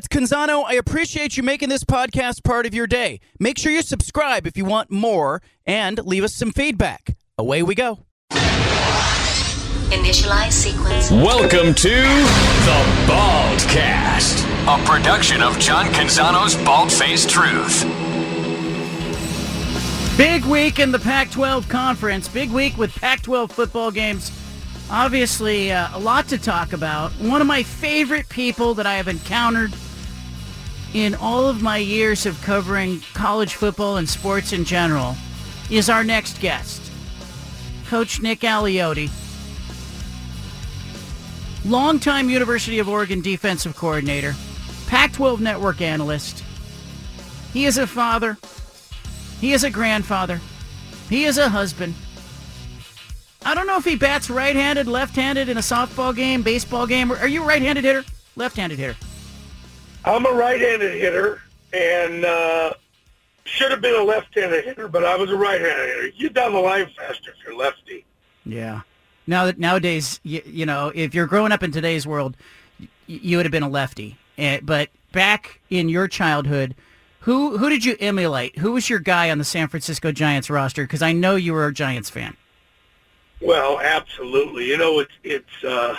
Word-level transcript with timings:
it's 0.00 0.08
Canzano. 0.08 0.64
I 0.66 0.76
appreciate 0.76 1.36
you 1.36 1.42
making 1.42 1.68
this 1.68 1.84
podcast 1.84 2.42
part 2.42 2.64
of 2.64 2.72
your 2.72 2.86
day. 2.86 3.20
Make 3.38 3.58
sure 3.58 3.70
you 3.70 3.82
subscribe 3.82 4.46
if 4.46 4.56
you 4.56 4.64
want 4.64 4.90
more 4.90 5.42
and 5.66 6.02
leave 6.06 6.24
us 6.24 6.32
some 6.32 6.52
feedback. 6.52 7.18
Away 7.36 7.62
we 7.62 7.74
go. 7.74 7.98
Initialize 9.90 10.52
sequence. 10.52 11.10
Welcome 11.10 11.74
to 11.74 11.90
the 11.90 12.84
Baldcast, 13.06 14.46
a 14.66 14.82
production 14.86 15.42
of 15.42 15.58
John 15.58 15.84
Canzano's 15.88 16.56
Bald 16.64 16.90
Faced 16.90 17.28
Truth. 17.28 17.82
Big 20.16 20.46
week 20.46 20.78
in 20.78 20.92
the 20.92 20.98
Pac 20.98 21.30
12 21.30 21.68
conference. 21.68 22.26
Big 22.26 22.50
week 22.50 22.74
with 22.78 22.94
Pac 22.94 23.20
12 23.20 23.52
football 23.52 23.90
games. 23.90 24.32
Obviously, 24.90 25.70
uh, 25.70 25.90
a 25.92 26.00
lot 26.00 26.26
to 26.28 26.38
talk 26.38 26.72
about. 26.72 27.12
One 27.20 27.42
of 27.42 27.46
my 27.46 27.62
favorite 27.62 28.30
people 28.30 28.72
that 28.74 28.86
I 28.86 28.94
have 28.94 29.06
encountered 29.06 29.74
in 30.94 31.14
all 31.14 31.46
of 31.46 31.62
my 31.62 31.76
years 31.76 32.26
of 32.26 32.40
covering 32.42 33.00
college 33.14 33.54
football 33.54 33.96
and 33.96 34.08
sports 34.08 34.52
in 34.52 34.64
general 34.64 35.14
is 35.70 35.88
our 35.88 36.02
next 36.02 36.40
guest, 36.40 36.90
Coach 37.88 38.20
Nick 38.20 38.40
Aliotti. 38.40 39.10
Longtime 41.64 42.30
University 42.30 42.78
of 42.78 42.88
Oregon 42.88 43.20
defensive 43.20 43.76
coordinator, 43.76 44.34
Pac 44.86 45.12
12 45.12 45.40
network 45.40 45.80
analyst. 45.80 46.42
He 47.52 47.66
is 47.66 47.78
a 47.78 47.86
father. 47.86 48.38
He 49.40 49.52
is 49.52 49.64
a 49.64 49.70
grandfather. 49.70 50.40
He 51.08 51.24
is 51.24 51.38
a 51.38 51.48
husband. 51.48 51.94
I 53.44 53.54
don't 53.54 53.66
know 53.66 53.76
if 53.76 53.84
he 53.84 53.96
bats 53.96 54.28
right-handed, 54.28 54.86
left-handed 54.86 55.48
in 55.48 55.56
a 55.56 55.60
softball 55.60 56.14
game, 56.14 56.42
baseball 56.42 56.86
game. 56.86 57.10
Are 57.12 57.28
you 57.28 57.42
a 57.42 57.46
right-handed 57.46 57.84
hitter? 57.84 58.04
Left-handed 58.36 58.78
hitter? 58.78 58.96
I'm 60.04 60.26
a 60.26 60.30
right-handed 60.30 60.94
hitter, 61.00 61.40
and 61.72 62.24
uh, 62.24 62.72
should 63.44 63.70
have 63.70 63.80
been 63.80 63.94
a 63.98 64.02
left-handed 64.02 64.64
hitter, 64.64 64.88
but 64.88 65.04
I 65.04 65.16
was 65.16 65.30
a 65.30 65.36
right-handed 65.36 65.88
hitter. 65.88 66.08
You 66.16 66.30
down 66.30 66.52
the 66.52 66.60
line 66.60 66.88
faster 66.96 67.30
if 67.30 67.36
you're 67.44 67.56
lefty. 67.56 68.04
Yeah. 68.44 68.80
Now 69.26 69.44
that 69.46 69.58
nowadays, 69.58 70.18
you, 70.22 70.42
you 70.44 70.66
know, 70.66 70.90
if 70.94 71.14
you're 71.14 71.26
growing 71.26 71.52
up 71.52 71.62
in 71.62 71.70
today's 71.70 72.06
world, 72.06 72.36
y- 72.80 72.88
you 73.06 73.36
would 73.36 73.46
have 73.46 73.52
been 73.52 73.62
a 73.62 73.68
lefty. 73.68 74.16
Uh, 74.38 74.58
but 74.62 74.88
back 75.12 75.60
in 75.68 75.88
your 75.88 76.08
childhood, 76.08 76.74
who 77.20 77.58
who 77.58 77.68
did 77.68 77.84
you 77.84 77.96
emulate? 78.00 78.58
Who 78.58 78.72
was 78.72 78.88
your 78.88 78.98
guy 78.98 79.30
on 79.30 79.36
the 79.36 79.44
San 79.44 79.68
Francisco 79.68 80.10
Giants 80.10 80.48
roster? 80.48 80.84
Because 80.84 81.02
I 81.02 81.12
know 81.12 81.36
you 81.36 81.52
were 81.52 81.66
a 81.66 81.72
Giants 81.74 82.08
fan. 82.08 82.34
Well, 83.42 83.78
absolutely. 83.80 84.66
You 84.66 84.78
know, 84.78 84.98
it's 85.00 85.12
it's 85.22 85.64
uh, 85.64 85.94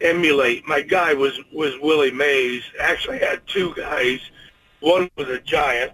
emulate. 0.00 0.66
My 0.66 0.80
guy 0.80 1.14
was 1.14 1.38
was 1.52 1.74
Willie 1.80 2.10
Mays. 2.10 2.62
Actually, 2.80 3.22
I 3.22 3.30
had 3.30 3.46
two 3.46 3.74
guys. 3.74 4.20
One 4.80 5.10
was 5.16 5.28
a 5.28 5.40
Giant, 5.40 5.92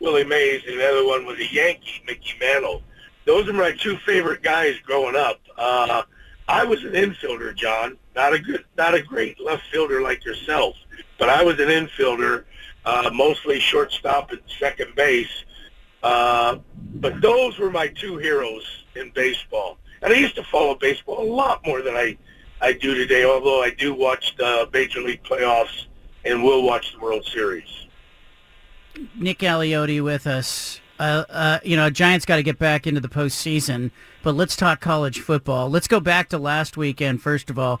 Willie 0.00 0.24
Mays, 0.24 0.62
and 0.66 0.80
the 0.80 0.88
other 0.88 1.06
one 1.06 1.24
was 1.26 1.38
a 1.38 1.52
Yankee, 1.52 2.02
Mickey 2.06 2.34
Mantle. 2.40 2.82
Those 3.24 3.48
are 3.48 3.52
my 3.52 3.72
two 3.72 3.96
favorite 3.98 4.42
guys 4.42 4.76
growing 4.84 5.16
up. 5.16 5.40
Uh, 5.56 6.02
I 6.48 6.64
was 6.64 6.84
an 6.84 6.92
infielder, 6.92 7.54
John. 7.54 7.96
Not 8.14 8.32
a 8.32 8.38
good, 8.38 8.64
not 8.76 8.94
a 8.94 9.02
great 9.02 9.40
left 9.40 9.64
fielder 9.72 10.00
like 10.00 10.24
yourself, 10.24 10.76
but 11.18 11.28
I 11.28 11.42
was 11.42 11.58
an 11.58 11.68
infielder, 11.68 12.44
uh, 12.84 13.10
mostly 13.12 13.58
shortstop 13.58 14.30
and 14.30 14.40
second 14.58 14.94
base. 14.94 15.44
Uh, 16.02 16.58
but 16.94 17.20
those 17.20 17.58
were 17.58 17.70
my 17.70 17.88
two 17.88 18.16
heroes 18.16 18.84
in 18.94 19.10
baseball. 19.10 19.78
And 20.02 20.12
I 20.12 20.16
used 20.16 20.36
to 20.36 20.44
follow 20.44 20.74
baseball 20.76 21.20
a 21.20 21.30
lot 21.30 21.66
more 21.66 21.82
than 21.82 21.94
I, 21.96 22.16
I 22.60 22.72
do 22.72 22.94
today, 22.94 23.24
although 23.24 23.62
I 23.62 23.70
do 23.70 23.94
watch 23.94 24.34
the 24.36 24.68
Major 24.72 25.00
League 25.00 25.22
playoffs 25.22 25.86
and 26.24 26.42
will 26.42 26.62
watch 26.62 26.92
the 26.92 27.00
World 27.00 27.24
Series. 27.24 27.86
Nick 29.14 29.38
Aliotti 29.40 30.02
with 30.02 30.26
us. 30.26 30.80
Uh, 30.98 31.24
uh, 31.28 31.58
you 31.62 31.76
know, 31.76 31.90
Giants 31.90 32.24
got 32.24 32.36
to 32.36 32.42
get 32.42 32.58
back 32.58 32.86
into 32.86 33.00
the 33.00 33.08
postseason, 33.08 33.90
but 34.22 34.34
let's 34.34 34.56
talk 34.56 34.80
college 34.80 35.20
football. 35.20 35.68
Let's 35.68 35.88
go 35.88 36.00
back 36.00 36.30
to 36.30 36.38
last 36.38 36.76
weekend, 36.76 37.20
first 37.20 37.50
of 37.50 37.58
all. 37.58 37.80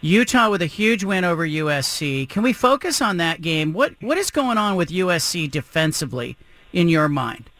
Utah 0.00 0.50
with 0.50 0.62
a 0.62 0.66
huge 0.66 1.04
win 1.04 1.24
over 1.24 1.46
USC. 1.46 2.28
Can 2.28 2.42
we 2.42 2.52
focus 2.52 3.02
on 3.02 3.16
that 3.18 3.42
game? 3.42 3.72
What 3.72 3.94
What 4.00 4.18
is 4.18 4.30
going 4.30 4.58
on 4.58 4.76
with 4.76 4.88
USC 4.88 5.50
defensively 5.50 6.36
in 6.72 6.88
your 6.88 7.08
mind? 7.08 7.50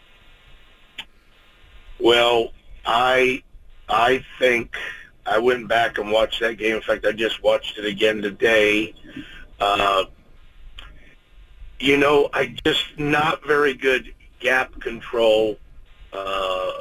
Well, 1.99 2.53
I 2.85 3.43
I 3.89 4.25
think 4.39 4.77
I 5.27 5.39
went 5.39 5.69
back 5.69 5.99
and 5.99 6.11
watched 6.11 6.41
that 6.41 6.57
game. 6.59 6.77
In 6.77 6.83
fact, 6.83 7.05
I 7.05 7.13
just 7.13 7.43
watched 7.43 7.79
it 7.79 7.85
again 7.85 8.23
today. 8.23 8.95
Uh, 9.59 10.05
you 11.81 11.97
know, 11.97 12.29
I 12.33 12.57
just 12.65 12.85
not 12.99 13.45
very 13.45 13.75
good 13.75 14.15
gap 14.41 14.81
control 14.81 15.59
uh, 16.13 16.73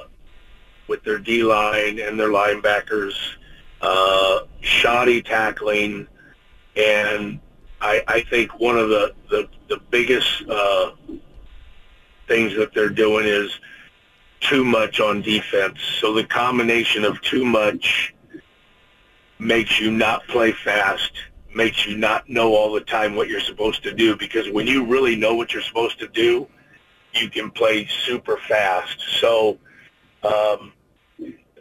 with 0.88 1.03
their 1.03 1.17
D 1.17 1.44
line 1.44 2.00
and 2.00 2.19
their 2.19 2.29
linebackers. 2.29 3.16
Uh, 3.81 4.41
shoddy 4.62 5.22
tackling, 5.22 6.07
and 6.75 7.39
I, 7.81 8.01
I 8.07 8.22
think 8.22 8.59
one 8.59 8.77
of 8.77 8.89
the 8.89 9.13
the, 9.29 9.50
the 9.67 9.77
biggest 9.91 10.44
uh, 10.50 10.91
things 12.27 12.56
that 12.56 12.73
they're 12.73 12.89
doing 12.89 13.25
is 13.27 13.59
too 14.39 14.63
much 14.63 15.00
on 15.00 15.22
defense. 15.22 15.79
So 16.00 16.13
the 16.13 16.23
combination 16.23 17.03
of 17.03 17.22
too 17.22 17.45
much 17.45 18.15
makes 19.45 19.79
you 19.79 19.91
not 19.91 20.25
play 20.28 20.51
fast, 20.51 21.11
makes 21.53 21.85
you 21.85 21.97
not 21.97 22.29
know 22.29 22.56
all 22.56 22.73
the 22.73 22.81
time 22.81 23.16
what 23.16 23.29
you're 23.29 23.39
supposed 23.39 23.83
to 23.83 23.94
do 23.94 24.16
because 24.16 24.50
when 24.50 24.67
you 24.67 24.85
really 24.85 25.16
know 25.16 25.35
what 25.35 25.53
you're 25.53 25.61
supposed 25.61 26.00
to 26.00 26.07
do, 26.09 26.47
you 27.13 27.29
can 27.29 27.50
play 27.51 27.88
super 28.06 28.38
fast. 28.47 29.00
So 29.19 29.57
um, 30.23 30.73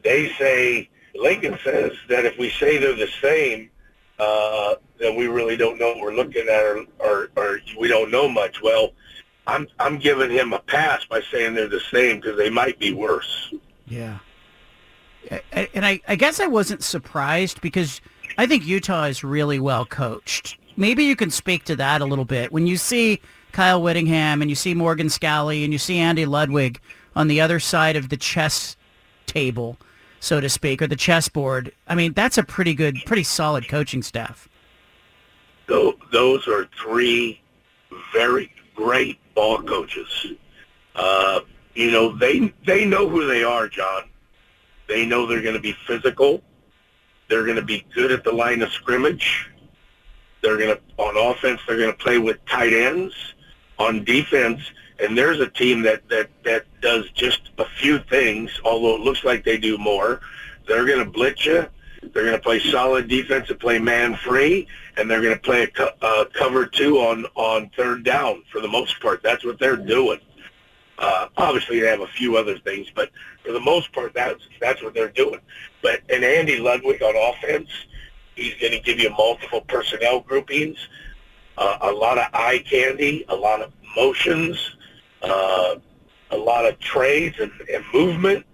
they 0.02 0.32
say, 0.38 0.88
Lincoln 1.14 1.58
says 1.62 1.92
that 2.08 2.24
if 2.24 2.36
we 2.38 2.50
say 2.50 2.78
they're 2.78 2.96
the 2.96 3.08
same, 3.22 3.70
uh, 4.18 4.74
then 4.98 5.16
we 5.16 5.26
really 5.26 5.56
don't 5.56 5.78
know 5.78 5.88
what 5.88 6.00
we're 6.00 6.14
looking 6.14 6.48
at 6.48 6.62
or, 6.62 6.84
or, 6.98 7.28
or 7.36 7.60
we 7.78 7.88
don't 7.88 8.10
know 8.10 8.28
much. 8.28 8.62
Well, 8.62 8.92
I'm 9.46 9.66
I'm 9.78 9.98
giving 9.98 10.30
him 10.30 10.52
a 10.52 10.58
pass 10.58 11.04
by 11.04 11.20
saying 11.30 11.54
they're 11.54 11.68
the 11.68 11.80
same 11.92 12.16
because 12.16 12.38
they 12.38 12.50
might 12.50 12.78
be 12.78 12.92
worse. 12.92 13.52
Yeah. 13.86 14.18
And 15.52 15.86
I, 15.86 16.00
I 16.08 16.16
guess 16.16 16.40
I 16.40 16.46
wasn't 16.46 16.82
surprised 16.82 17.60
because 17.60 18.00
I 18.36 18.46
think 18.46 18.66
Utah 18.66 19.04
is 19.04 19.24
really 19.24 19.58
well 19.58 19.86
coached. 19.86 20.58
Maybe 20.76 21.04
you 21.04 21.16
can 21.16 21.30
speak 21.30 21.64
to 21.64 21.76
that 21.76 22.00
a 22.00 22.04
little 22.04 22.24
bit. 22.24 22.52
When 22.52 22.66
you 22.66 22.76
see 22.76 23.20
Kyle 23.52 23.80
Whittingham 23.80 24.42
and 24.42 24.50
you 24.50 24.56
see 24.56 24.74
Morgan 24.74 25.06
Scalley 25.06 25.62
and 25.64 25.72
you 25.72 25.78
see 25.78 25.98
Andy 25.98 26.26
Ludwig 26.26 26.80
on 27.14 27.28
the 27.28 27.40
other 27.40 27.60
side 27.60 27.96
of 27.96 28.08
the 28.08 28.16
chess 28.16 28.76
table, 29.26 29.78
so 30.18 30.40
to 30.40 30.48
speak, 30.48 30.82
or 30.82 30.86
the 30.86 30.96
chessboard, 30.96 31.72
I 31.86 31.94
mean, 31.94 32.12
that's 32.12 32.38
a 32.38 32.42
pretty 32.42 32.74
good, 32.74 32.96
pretty 33.06 33.22
solid 33.22 33.68
coaching 33.68 34.02
staff. 34.02 34.48
Those 35.66 36.48
are 36.48 36.68
three 36.76 37.40
very 38.12 38.52
great 38.74 39.18
ball 39.34 39.62
coaches. 39.62 40.26
Uh, 40.94 41.40
you 41.74 41.90
know, 41.90 42.16
they 42.16 42.52
they 42.66 42.84
know 42.84 43.08
who 43.08 43.26
they 43.26 43.42
are, 43.42 43.68
John. 43.68 44.04
They 44.88 45.06
know 45.06 45.26
they're 45.26 45.42
going 45.42 45.54
to 45.54 45.60
be 45.60 45.76
physical. 45.86 46.42
They're 47.28 47.44
going 47.44 47.56
to 47.56 47.62
be 47.62 47.86
good 47.94 48.12
at 48.12 48.24
the 48.24 48.32
line 48.32 48.62
of 48.62 48.70
scrimmage. 48.72 49.50
They're 50.42 50.58
going 50.58 50.76
to 50.76 50.80
on 50.98 51.16
offense. 51.16 51.60
They're 51.66 51.78
going 51.78 51.92
to 51.92 51.98
play 51.98 52.18
with 52.18 52.44
tight 52.46 52.72
ends. 52.72 53.14
On 53.76 54.04
defense, 54.04 54.60
and 55.00 55.18
there's 55.18 55.40
a 55.40 55.48
team 55.48 55.82
that 55.82 56.08
that 56.08 56.30
that 56.44 56.64
does 56.80 57.10
just 57.10 57.50
a 57.58 57.64
few 57.64 57.98
things, 57.98 58.60
although 58.64 58.94
it 58.94 59.00
looks 59.00 59.24
like 59.24 59.44
they 59.44 59.58
do 59.58 59.76
more. 59.78 60.20
They're 60.68 60.86
going 60.86 61.04
to 61.04 61.10
blitz 61.10 61.44
you. 61.44 61.66
They're 62.00 62.22
going 62.22 62.36
to 62.36 62.42
play 62.42 62.60
solid 62.60 63.08
defense 63.08 63.50
and 63.50 63.58
play 63.58 63.80
man 63.80 64.14
free, 64.14 64.68
and 64.96 65.10
they're 65.10 65.22
going 65.22 65.34
to 65.34 65.40
play 65.40 65.64
a 65.64 65.66
co- 65.66 65.90
uh, 66.00 66.26
cover 66.34 66.66
two 66.66 66.98
on 66.98 67.26
on 67.34 67.68
third 67.76 68.04
down 68.04 68.44
for 68.52 68.60
the 68.60 68.68
most 68.68 69.00
part. 69.00 69.24
That's 69.24 69.44
what 69.44 69.58
they're 69.58 69.76
doing. 69.76 70.20
Uh, 70.96 71.26
obviously, 71.36 71.80
they 71.80 71.88
have 71.88 72.02
a 72.02 72.06
few 72.06 72.36
other 72.36 72.58
things, 72.58 72.86
but 72.94 73.10
for 73.44 73.52
the 73.52 73.60
most 73.60 73.92
part, 73.92 74.14
that's 74.14 74.42
that's 74.60 74.82
what 74.82 74.94
they're 74.94 75.08
doing. 75.08 75.40
But 75.82 76.00
and 76.08 76.24
Andy 76.24 76.58
Ludwig 76.58 77.02
on 77.02 77.14
offense, 77.16 77.68
he's 78.34 78.54
going 78.54 78.72
to 78.72 78.80
give 78.80 78.98
you 78.98 79.10
multiple 79.10 79.60
personnel 79.62 80.20
groupings, 80.20 80.78
uh, 81.58 81.78
a 81.82 81.92
lot 81.92 82.18
of 82.18 82.26
eye 82.32 82.64
candy, 82.68 83.24
a 83.28 83.34
lot 83.34 83.60
of 83.60 83.72
motions, 83.96 84.76
uh, 85.22 85.76
a 86.30 86.36
lot 86.36 86.66
of 86.66 86.78
trades 86.80 87.36
and, 87.38 87.52
and 87.72 87.84
movement. 87.92 88.44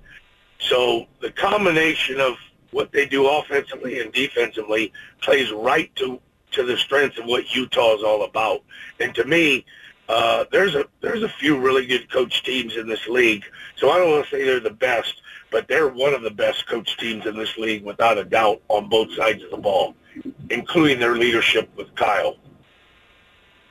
So 0.59 1.07
the 1.21 1.31
combination 1.31 2.21
of 2.21 2.35
what 2.73 2.93
they 2.93 3.07
do 3.07 3.29
offensively 3.29 4.01
and 4.01 4.13
defensively 4.13 4.93
plays 5.21 5.51
right 5.53 5.95
to 5.97 6.21
to 6.53 6.65
the 6.65 6.77
strengths 6.77 7.17
of 7.17 7.27
what 7.27 7.55
Utah 7.55 7.95
is 7.95 8.03
all 8.03 8.25
about. 8.25 8.63
And 8.99 9.15
to 9.15 9.25
me, 9.25 9.65
uh, 10.11 10.45
there's 10.51 10.75
a 10.75 10.87
there's 11.01 11.23
a 11.23 11.29
few 11.29 11.57
really 11.57 11.87
good 11.87 12.11
coach 12.11 12.43
teams 12.43 12.77
in 12.77 12.89
this 12.89 13.07
league. 13.07 13.45
So 13.77 13.91
I 13.91 13.99
don't 13.99 14.11
want 14.11 14.25
to 14.25 14.31
say 14.31 14.45
they're 14.45 14.59
the 14.59 14.71
best, 14.71 15.23
but 15.53 15.69
they're 15.69 15.87
one 15.87 16.15
of 16.15 16.23
the 16.23 16.33
best 16.33 16.67
coach 16.67 16.97
teams 16.97 17.27
in 17.27 17.37
this 17.37 17.57
league 17.57 17.85
without 17.85 18.19
a 18.19 18.25
doubt 18.25 18.61
on 18.67 18.89
both 18.89 19.15
sides 19.15 19.45
of 19.45 19.53
the 19.53 19.57
ball, 19.57 19.95
including 20.51 20.99
their 20.99 21.17
leadership 21.17 21.71
with 21.77 21.95
Kyle. 21.95 22.37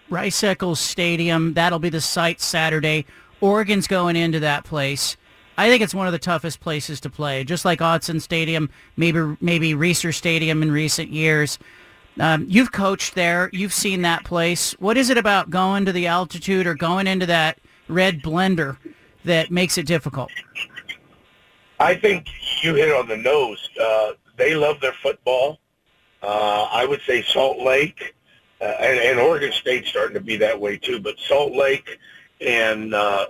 Rice 0.10 0.42
Eccles 0.42 0.80
Stadium. 0.80 1.56
That'll 1.56 1.78
be 1.78 1.90
the 1.90 2.00
site 2.00 2.40
Saturday. 2.40 3.06
Oregon's 3.42 3.88
going 3.88 4.16
into 4.16 4.40
that 4.40 4.64
place. 4.64 5.18
I 5.58 5.68
think 5.68 5.84
it's 5.84 5.94
one 5.94 6.08
of 6.08 6.14
the 6.14 6.20
toughest 6.20 6.62
places 6.62 7.02
to 7.02 7.10
play, 7.10 7.44
just 7.44 7.66
like 7.66 7.80
Autzen 7.80 8.22
Stadium, 8.22 8.70
maybe 8.96 9.36
maybe 9.42 9.74
Reser 9.74 10.16
Stadium 10.16 10.64
in 10.64 10.72
recent 10.72 11.10
years. 11.10 11.60
Um, 12.20 12.46
you've 12.50 12.72
coached 12.72 13.16
there. 13.16 13.50
You've 13.54 13.74
seen 13.74 14.02
that 14.02 14.24
place. 14.24 14.74
What 14.80 14.98
is 14.98 15.10
it 15.10 15.18
about 15.18 15.50
going 15.50 15.86
to 15.86 15.92
the 15.92 16.08
altitude 16.08 16.68
or 16.68 16.76
going 16.76 17.08
into 17.08 17.26
that 17.28 17.60
red 17.88 18.22
blender 18.22 18.78
that 19.26 19.52
makes 19.52 19.78
it 19.78 19.86
difficult? 19.86 20.32
I 21.80 21.96
think 21.96 22.28
you 22.62 22.76
hit 22.76 22.94
on 22.94 23.08
the 23.08 23.18
nose. 23.18 23.70
Uh, 23.82 24.12
they 24.38 24.54
love 24.54 24.82
their 24.82 24.94
football. 24.94 25.60
Uh, 26.22 26.68
I 26.72 26.86
would 26.86 27.02
say 27.02 27.22
Salt 27.22 27.60
Lake 27.60 28.16
uh, 28.62 28.66
and, 28.66 29.00
and 29.00 29.20
Oregon 29.20 29.54
State's 29.54 29.90
starting 29.90 30.16
to 30.16 30.20
be 30.20 30.36
that 30.38 30.60
way 30.60 30.78
too. 30.78 31.00
But 31.00 31.18
Salt 31.20 31.54
Lake 31.54 31.98
and 32.42 32.94
uh, 32.94 33.28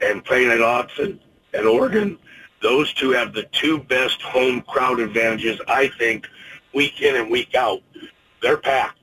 and 0.00 0.24
playing 0.24 0.50
at 0.50 0.58
Autzen 0.58 1.18
and 1.52 1.66
Oregon, 1.66 2.18
those 2.62 2.92
two 2.94 3.10
have 3.10 3.34
the 3.34 3.44
two 3.52 3.78
best 3.78 4.22
home 4.22 4.62
crowd 4.62 5.00
advantages. 5.00 5.60
I 5.68 5.88
think 5.88 6.26
week 6.72 7.02
in 7.02 7.16
and 7.16 7.30
week 7.30 7.54
out, 7.54 7.82
they're 8.44 8.58
packed 8.58 8.98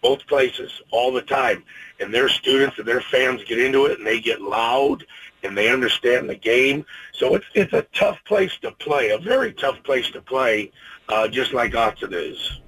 both 0.00 0.26
places 0.26 0.80
all 0.90 1.12
the 1.12 1.20
time, 1.20 1.62
and 1.98 2.14
their 2.14 2.28
students 2.28 2.78
and 2.78 2.88
their 2.88 3.02
fans 3.02 3.42
get 3.44 3.58
into 3.58 3.84
it 3.84 3.98
and 3.98 4.06
they 4.06 4.18
get 4.20 4.40
loud 4.40 5.04
and 5.42 5.56
they 5.56 5.68
understand 5.68 6.28
the 6.28 6.34
game. 6.34 6.86
So 7.12 7.34
it's 7.34 7.44
it's 7.54 7.72
a 7.72 7.82
tough 7.92 8.18
place 8.24 8.56
to 8.62 8.70
play, 8.72 9.10
a 9.10 9.18
very 9.18 9.52
tough 9.52 9.82
place 9.82 10.10
to 10.12 10.22
play, 10.22 10.70
uh, 11.08 11.28
just 11.28 11.52
like 11.52 11.72
Autzen 11.72 12.12
is. 12.12 12.60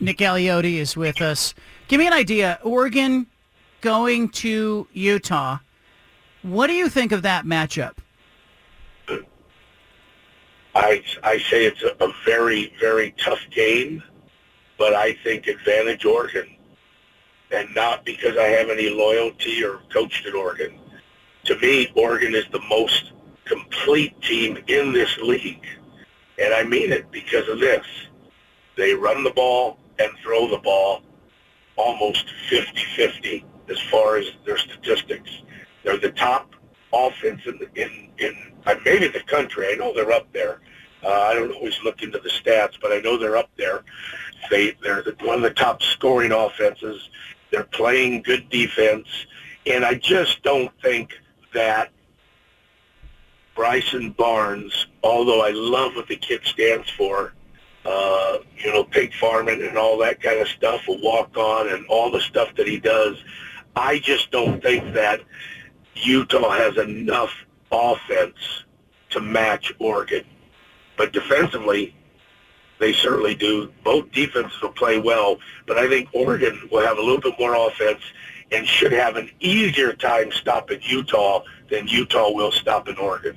Nick 0.00 0.18
Aliotti 0.18 0.76
is 0.76 0.96
with 0.96 1.20
us. 1.20 1.54
Give 1.88 1.98
me 1.98 2.06
an 2.06 2.12
idea. 2.12 2.58
Oregon 2.62 3.26
going 3.80 4.28
to 4.30 4.86
Utah. 4.92 5.58
What 6.42 6.68
do 6.68 6.74
you 6.74 6.88
think 6.88 7.12
of 7.12 7.22
that 7.22 7.44
matchup? 7.44 7.96
I, 10.74 11.02
I 11.22 11.38
say 11.38 11.64
it's 11.64 11.82
a, 11.82 12.04
a 12.04 12.12
very, 12.26 12.74
very 12.78 13.14
tough 13.16 13.40
game, 13.50 14.02
but 14.78 14.94
I 14.94 15.14
think 15.24 15.46
advantage 15.46 16.04
Oregon. 16.04 16.56
And 17.50 17.74
not 17.74 18.04
because 18.04 18.36
I 18.36 18.48
have 18.48 18.70
any 18.70 18.90
loyalty 18.90 19.62
or 19.64 19.80
coached 19.92 20.26
at 20.26 20.34
Oregon. 20.34 20.78
To 21.44 21.58
me, 21.58 21.92
Oregon 21.94 22.34
is 22.34 22.44
the 22.50 22.62
most 22.68 23.12
complete 23.44 24.20
team 24.22 24.58
in 24.66 24.92
this 24.92 25.16
league. 25.18 25.64
And 26.38 26.52
I 26.52 26.64
mean 26.64 26.92
it 26.92 27.10
because 27.10 27.48
of 27.48 27.60
this. 27.60 27.86
They 28.76 28.94
run 28.94 29.22
the 29.22 29.30
ball 29.30 29.78
and 29.98 30.10
throw 30.22 30.48
the 30.48 30.58
ball 30.58 31.02
almost 31.76 32.26
50-50 32.50 33.44
as 33.70 33.80
far 33.90 34.16
as 34.16 34.26
their 34.44 34.58
statistics. 34.58 35.30
They're 35.84 35.98
the 35.98 36.10
top 36.10 36.54
offense 36.92 37.42
in, 37.46 37.60
in, 37.76 38.08
in 38.18 38.36
maybe 38.84 39.08
the 39.08 39.20
country. 39.20 39.68
I 39.70 39.76
know 39.76 39.94
they're 39.94 40.12
up 40.12 40.30
there. 40.32 40.60
Uh, 41.04 41.08
I 41.08 41.34
don't 41.34 41.52
always 41.52 41.78
look 41.84 42.02
into 42.02 42.18
the 42.18 42.28
stats, 42.28 42.80
but 42.80 42.92
I 42.92 43.00
know 43.00 43.16
they're 43.16 43.36
up 43.36 43.50
there. 43.56 43.84
They, 44.50 44.76
they're 44.82 45.02
the, 45.02 45.16
one 45.22 45.36
of 45.36 45.42
the 45.42 45.50
top 45.50 45.82
scoring 45.82 46.32
offenses. 46.32 47.10
They're 47.50 47.64
playing 47.64 48.22
good 48.22 48.48
defense. 48.50 49.06
And 49.66 49.84
I 49.84 49.94
just 49.94 50.42
don't 50.42 50.70
think 50.80 51.12
that 51.52 51.90
Bryson 53.54 54.10
Barnes, 54.12 54.86
although 55.02 55.44
I 55.44 55.50
love 55.50 55.96
what 55.96 56.08
the 56.08 56.16
kid 56.16 56.42
stands 56.44 56.88
for, 56.90 57.32
uh, 57.84 58.38
you 58.58 58.72
know, 58.72 58.84
pig 58.84 59.14
farming 59.14 59.62
and 59.62 59.78
all 59.78 59.98
that 59.98 60.20
kind 60.20 60.40
of 60.40 60.48
stuff, 60.48 60.82
a 60.88 60.92
walk 60.92 61.36
on 61.36 61.68
and 61.68 61.86
all 61.86 62.10
the 62.10 62.20
stuff 62.20 62.54
that 62.56 62.66
he 62.66 62.78
does. 62.78 63.16
I 63.74 63.98
just 63.98 64.30
don't 64.30 64.62
think 64.62 64.94
that 64.94 65.20
Utah 65.94 66.50
has 66.50 66.76
enough 66.76 67.32
offense 67.70 68.64
to 69.10 69.20
match 69.20 69.72
Oregon. 69.78 70.24
But 70.96 71.12
defensively, 71.12 71.94
they 72.78 72.92
certainly 72.92 73.34
do. 73.34 73.72
Both 73.84 74.10
defenses 74.12 74.60
will 74.60 74.70
play 74.70 74.98
well, 74.98 75.38
but 75.66 75.78
I 75.78 75.88
think 75.88 76.08
Oregon 76.12 76.68
will 76.70 76.84
have 76.84 76.98
a 76.98 77.02
little 77.02 77.20
bit 77.20 77.34
more 77.38 77.54
offense 77.54 78.00
and 78.52 78.66
should 78.66 78.92
have 78.92 79.16
an 79.16 79.30
easier 79.40 79.92
time 79.92 80.30
stopping 80.30 80.80
Utah 80.82 81.42
than 81.70 81.88
Utah 81.88 82.30
will 82.30 82.52
stop 82.52 82.88
in 82.88 82.96
Oregon. 82.96 83.36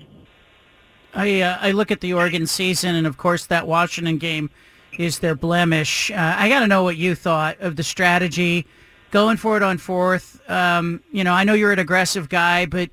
I 1.14 1.42
uh, 1.42 1.58
I 1.60 1.72
look 1.72 1.90
at 1.90 2.02
the 2.02 2.14
Oregon 2.14 2.46
season, 2.46 2.96
and 2.96 3.08
of 3.08 3.18
course 3.18 3.48
that 3.48 3.66
Washington 3.68 4.18
game 4.18 4.50
is 4.98 5.20
their 5.20 5.36
blemish. 5.36 6.12
Uh, 6.12 6.36
I 6.38 6.50
got 6.50 6.60
to 6.60 6.68
know 6.68 6.84
what 6.84 6.98
you 6.98 7.16
thought 7.16 7.60
of 7.60 7.76
the 7.76 7.84
strategy 7.84 8.68
going 9.12 9.38
for 9.38 9.58
it 9.58 9.64
on 9.64 9.78
fourth. 9.78 10.42
Um, 10.50 11.02
you 11.12 11.24
know, 11.24 11.34
I 11.34 11.44
know 11.44 11.54
you're 11.54 11.72
an 11.72 11.80
aggressive 11.80 12.30
guy, 12.30 12.66
but 12.66 12.90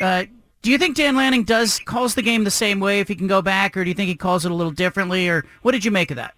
uh, 0.00 0.24
do 0.62 0.70
you 0.70 0.78
think 0.78 0.96
Dan 0.96 1.16
Lanning 1.16 1.44
does 1.44 1.78
calls 1.80 2.14
the 2.14 2.22
game 2.22 2.44
the 2.44 2.50
same 2.50 2.80
way 2.80 3.00
if 3.00 3.08
he 3.08 3.14
can 3.14 3.26
go 3.26 3.42
back, 3.42 3.76
or 3.76 3.84
do 3.84 3.90
you 3.90 3.94
think 3.94 4.08
he 4.08 4.14
calls 4.14 4.44
it 4.44 4.50
a 4.50 4.54
little 4.54 4.72
differently, 4.72 5.28
or 5.28 5.44
what 5.62 5.72
did 5.72 5.84
you 5.84 5.90
make 5.90 6.10
of 6.10 6.16
that? 6.16 6.34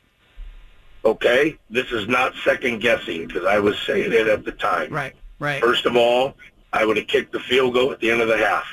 Okay, 1.04 1.58
this 1.68 1.92
is 1.92 2.08
not 2.08 2.32
second 2.44 2.80
guessing 2.80 3.26
because 3.26 3.44
I 3.44 3.58
was 3.58 3.78
saying 3.86 4.12
it 4.12 4.26
at 4.26 4.44
the 4.44 4.52
time. 4.52 4.90
Right, 4.90 5.14
right. 5.38 5.62
First 5.62 5.84
of 5.84 5.96
all, 5.96 6.34
I 6.72 6.84
would 6.84 6.96
have 6.96 7.06
kicked 7.06 7.32
the 7.32 7.40
field 7.40 7.74
goal 7.74 7.92
at 7.92 8.00
the 8.00 8.10
end 8.10 8.22
of 8.22 8.28
the 8.28 8.38
half, 8.38 8.66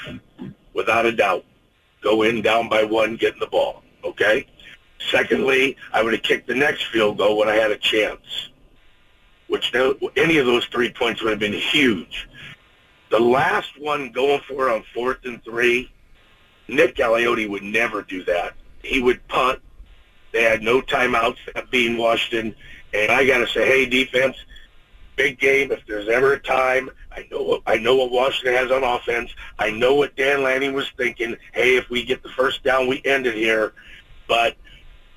without 0.74 1.06
a 1.06 1.12
doubt 1.12 1.46
go 2.02 2.24
in 2.24 2.42
down 2.42 2.68
by 2.68 2.84
one, 2.84 3.16
getting 3.16 3.40
the 3.40 3.48
ball. 3.48 3.84
Okay. 4.04 4.46
Secondly, 5.10 5.78
I 5.94 6.02
would 6.04 6.14
have 6.14 6.24
kicked 6.24 6.48
the 6.48 6.56
next 6.56 6.88
field 6.88 7.18
goal 7.18 7.38
when 7.38 7.50
I 7.50 7.56
had 7.56 7.72
a 7.72 7.78
chance, 7.78 8.50
which 9.48 9.74
no, 9.74 9.96
any 10.16 10.38
of 10.38 10.46
those 10.46 10.66
three 10.66 10.92
points 10.92 11.22
would 11.22 11.32
have 11.32 11.40
been 11.40 11.54
huge. 11.54 12.28
The 13.12 13.20
last 13.20 13.78
one 13.78 14.12
going 14.12 14.42
for 14.48 14.70
on 14.70 14.84
fourth 14.94 15.26
and 15.26 15.44
three, 15.44 15.92
Nick 16.70 16.96
Aliotti 16.96 17.48
would 17.48 17.62
never 17.62 18.02
do 18.02 18.24
that. 18.24 18.54
He 18.82 19.02
would 19.02 19.28
punt. 19.28 19.60
They 20.32 20.44
had 20.44 20.64
no 20.64 20.82
timeouts, 20.82 21.36
that 21.54 21.70
being 21.70 21.98
Washington. 21.98 22.56
And 22.94 23.12
I 23.12 23.28
got 23.28 23.40
to 23.40 23.48
say, 23.48 23.68
hey, 23.68 23.86
defense, 23.86 24.38
big 25.18 25.40
game. 25.40 25.74
If 25.74 25.86
there's 25.86 26.08
ever 26.08 26.34
a 26.34 26.40
time, 26.40 26.90
I 27.12 27.28
know 27.30 27.62
I 27.68 27.76
know 27.78 27.96
what 27.98 28.12
Washington 28.12 28.54
has 28.54 28.72
on 28.72 28.84
offense. 28.86 29.30
I 29.60 29.72
know 29.72 29.94
what 29.96 30.16
Dan 30.16 30.42
Lanning 30.42 30.74
was 30.74 30.90
thinking. 30.96 31.36
Hey, 31.54 31.76
if 31.76 31.90
we 31.90 32.06
get 32.06 32.24
the 32.24 32.30
first 32.30 32.64
down, 32.64 32.88
we 32.88 33.02
end 33.04 33.28
it 33.28 33.36
here. 33.36 33.74
But 34.30 34.56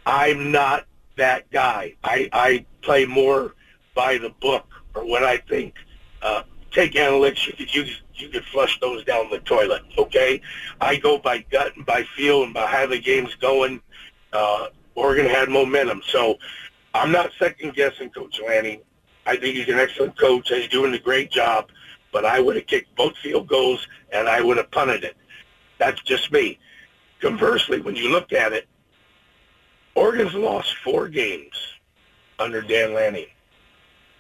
I'm 0.05 0.51
not 0.51 0.87
that 1.17 1.49
guy. 1.53 1.95
I, 2.03 2.29
I 2.33 2.67
play 2.83 3.07
more 3.07 3.55
by 3.95 4.19
the 4.19 4.31
book 4.31 4.67
or 4.97 5.07
what 5.07 5.23
I 5.23 5.37
think. 5.37 5.77
Uh, 6.21 6.43
take 6.75 6.93
analytics. 6.93 7.47
You 7.47 7.53
could 7.55 7.75
you 7.75 7.87
you 8.15 8.29
could 8.29 8.45
flush 8.47 8.79
those 8.81 9.05
down 9.05 9.31
the 9.31 9.39
toilet. 9.41 9.83
Okay, 9.97 10.41
I 10.81 10.97
go 10.97 11.19
by 11.19 11.39
gut 11.51 11.77
and 11.77 11.87
by 11.87 12.05
feel 12.17 12.43
and 12.43 12.53
by 12.53 12.67
how 12.67 12.87
the 12.87 12.99
game's 12.99 13.35
going. 13.37 13.81
Uh, 14.33 14.67
Oregon 14.95 15.27
had 15.27 15.49
momentum, 15.49 16.03
so 16.07 16.39
I'm 16.93 17.11
not 17.11 17.31
second 17.39 17.75
guessing 17.75 18.11
Coach 18.11 18.41
Lanning. 18.47 18.81
I 19.27 19.37
think 19.37 19.57
he's 19.57 19.69
an 19.69 19.79
excellent 19.79 20.19
coach 20.19 20.49
he's 20.49 20.69
doing 20.69 20.93
a 20.95 20.99
great 20.99 21.31
job. 21.31 21.71
But 22.13 22.25
I 22.25 22.39
would 22.39 22.55
have 22.55 22.67
kicked 22.67 22.95
both 22.95 23.17
field 23.17 23.49
goals 23.49 23.89
and 24.13 24.29
I 24.29 24.41
would 24.41 24.57
have 24.57 24.71
punted 24.71 25.03
it. 25.03 25.17
That's 25.79 26.01
just 26.03 26.31
me. 26.31 26.61
Conversely, 27.21 27.81
when 27.81 27.97
you 27.97 28.11
look 28.11 28.33
at 28.33 28.53
it, 28.53 28.69
Oregon's 29.97 30.35
lost 30.35 30.77
four 30.85 31.09
games 31.09 31.55
under 32.39 32.63
Dan 32.63 32.95
Lanning. 32.95 33.27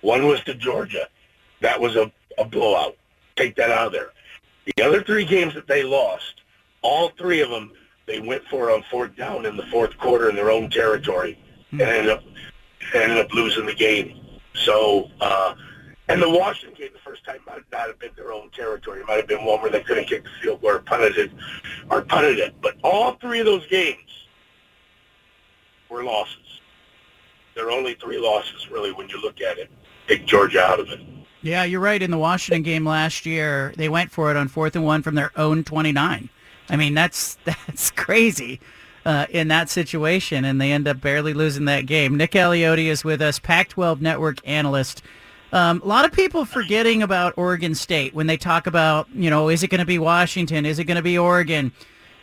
One 0.00 0.26
was 0.26 0.42
to 0.44 0.54
Georgia. 0.54 1.08
That 1.60 1.80
was 1.80 1.94
a, 1.94 2.10
a 2.38 2.44
blowout. 2.44 2.96
Take 3.36 3.56
that 3.56 3.70
out 3.70 3.88
of 3.88 3.92
there. 3.92 4.10
The 4.76 4.82
other 4.84 5.02
three 5.02 5.24
games 5.24 5.54
that 5.54 5.66
they 5.66 5.82
lost, 5.82 6.42
all 6.82 7.10
three 7.18 7.40
of 7.40 7.50
them, 7.50 7.72
they 8.06 8.20
went 8.20 8.44
for 8.44 8.70
on 8.70 8.82
fourth 8.90 9.16
down 9.16 9.46
in 9.46 9.56
the 9.56 9.66
fourth 9.66 9.96
quarter 9.98 10.28
in 10.28 10.36
their 10.36 10.50
own 10.50 10.70
territory 10.70 11.38
and 11.72 11.82
ended 11.82 12.10
up 12.10 12.22
ended 12.94 13.18
up 13.18 13.32
losing 13.32 13.66
the 13.66 13.74
game. 13.74 14.20
So, 14.54 15.10
uh, 15.20 15.54
and 16.08 16.20
the 16.20 16.28
Washington 16.28 16.76
game 16.78 16.90
the 16.92 16.98
first 16.98 17.24
time 17.24 17.38
might 17.46 17.62
not 17.72 17.88
have 17.88 17.98
been 17.98 18.10
their 18.14 18.32
own 18.32 18.50
territory. 18.50 19.00
It 19.00 19.06
might 19.06 19.16
have 19.16 19.26
been 19.26 19.44
one 19.44 19.60
where 19.62 19.70
they 19.70 19.82
couldn't 19.82 20.06
kick 20.06 20.24
the 20.24 20.30
field 20.42 20.60
goal 20.60 20.72
or 20.72 20.78
punted 20.80 21.16
it, 21.16 21.32
or 21.90 22.02
punted 22.02 22.38
it. 22.38 22.54
But 22.60 22.76
all 22.84 23.14
three 23.14 23.40
of 23.40 23.46
those 23.46 23.66
games 23.68 23.98
were 25.88 26.04
losses. 26.04 26.60
There 27.54 27.68
are 27.68 27.70
only 27.70 27.94
three 27.94 28.18
losses, 28.18 28.70
really, 28.70 28.92
when 28.92 29.08
you 29.08 29.20
look 29.22 29.40
at 29.40 29.58
it. 29.58 29.70
Take 30.06 30.26
Georgia 30.26 30.60
out 30.60 30.80
of 30.80 30.90
it. 30.90 31.00
Yeah, 31.44 31.64
you're 31.64 31.80
right. 31.80 32.00
In 32.00 32.10
the 32.10 32.16
Washington 32.16 32.62
game 32.62 32.86
last 32.86 33.26
year, 33.26 33.74
they 33.76 33.90
went 33.90 34.10
for 34.10 34.30
it 34.30 34.36
on 34.38 34.48
fourth 34.48 34.76
and 34.76 34.84
one 34.84 35.02
from 35.02 35.14
their 35.14 35.30
own 35.36 35.62
29. 35.62 36.30
I 36.70 36.76
mean, 36.76 36.94
that's 36.94 37.34
that's 37.44 37.90
crazy 37.90 38.60
uh, 39.04 39.26
in 39.28 39.48
that 39.48 39.68
situation, 39.68 40.46
and 40.46 40.58
they 40.58 40.72
end 40.72 40.88
up 40.88 41.02
barely 41.02 41.34
losing 41.34 41.66
that 41.66 41.84
game. 41.84 42.16
Nick 42.16 42.30
Aliotti 42.30 42.86
is 42.86 43.04
with 43.04 43.20
us, 43.20 43.38
Pac-12 43.38 44.00
Network 44.00 44.38
analyst. 44.48 45.02
Um, 45.52 45.82
a 45.82 45.86
lot 45.86 46.06
of 46.06 46.12
people 46.12 46.46
forgetting 46.46 47.02
about 47.02 47.34
Oregon 47.36 47.74
State 47.74 48.14
when 48.14 48.26
they 48.26 48.38
talk 48.38 48.66
about, 48.66 49.06
you 49.14 49.28
know, 49.28 49.50
is 49.50 49.62
it 49.62 49.68
going 49.68 49.80
to 49.80 49.84
be 49.84 49.98
Washington? 49.98 50.64
Is 50.64 50.78
it 50.78 50.84
going 50.84 50.96
to 50.96 51.02
be 51.02 51.18
Oregon? 51.18 51.72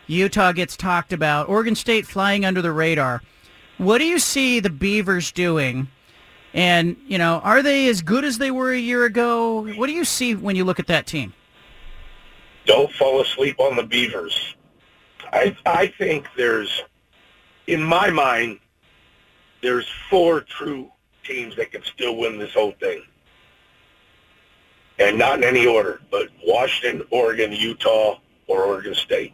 Utah 0.07 0.51
gets 0.51 0.75
talked 0.75 1.13
about. 1.13 1.47
Oregon 1.47 1.75
State 1.75 2.07
flying 2.07 2.43
under 2.43 2.63
the 2.63 2.71
radar. 2.71 3.21
What 3.77 3.99
do 3.99 4.05
you 4.05 4.17
see 4.17 4.59
the 4.59 4.71
Beavers 4.71 5.31
doing 5.31 5.89
And, 6.53 6.97
you 7.07 7.17
know, 7.17 7.39
are 7.43 7.61
they 7.61 7.87
as 7.87 8.01
good 8.01 8.25
as 8.25 8.37
they 8.37 8.51
were 8.51 8.71
a 8.71 8.79
year 8.79 9.05
ago? 9.05 9.73
What 9.75 9.87
do 9.87 9.93
you 9.93 10.03
see 10.03 10.35
when 10.35 10.55
you 10.55 10.65
look 10.65 10.79
at 10.79 10.87
that 10.87 11.07
team? 11.07 11.33
Don't 12.65 12.91
fall 12.93 13.21
asleep 13.21 13.59
on 13.59 13.75
the 13.75 13.83
Beavers. 13.83 14.55
I, 15.31 15.55
I 15.65 15.87
think 15.87 16.27
there's, 16.35 16.83
in 17.67 17.81
my 17.81 18.09
mind, 18.09 18.59
there's 19.61 19.87
four 20.09 20.41
true 20.41 20.91
teams 21.23 21.55
that 21.55 21.71
can 21.71 21.83
still 21.83 22.17
win 22.17 22.37
this 22.37 22.53
whole 22.53 22.73
thing. 22.79 23.03
And 24.99 25.17
not 25.17 25.37
in 25.37 25.43
any 25.43 25.65
order, 25.65 26.01
but 26.11 26.27
Washington, 26.45 27.07
Oregon, 27.11 27.51
Utah, 27.51 28.19
or 28.47 28.63
Oregon 28.63 28.93
State. 28.93 29.33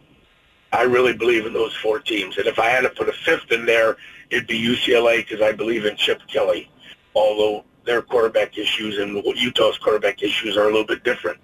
I 0.72 0.82
really 0.82 1.12
believe 1.14 1.46
in 1.46 1.52
those 1.52 1.74
four 1.74 1.98
teams. 1.98 2.38
And 2.38 2.46
if 2.46 2.58
I 2.58 2.66
had 2.66 2.82
to 2.82 2.90
put 2.90 3.08
a 3.08 3.12
fifth 3.12 3.50
in 3.50 3.66
there, 3.66 3.96
it'd 4.30 4.46
be 4.46 4.60
UCLA 4.60 5.18
because 5.18 5.42
I 5.42 5.52
believe 5.52 5.84
in 5.84 5.96
Chip 5.96 6.20
Kelly, 6.28 6.70
although 7.18 7.64
their 7.84 8.02
quarterback 8.02 8.58
issues 8.58 8.98
and 8.98 9.22
Utah's 9.36 9.78
quarterback 9.78 10.22
issues 10.22 10.56
are 10.56 10.64
a 10.64 10.66
little 10.66 10.84
bit 10.84 11.04
different. 11.04 11.38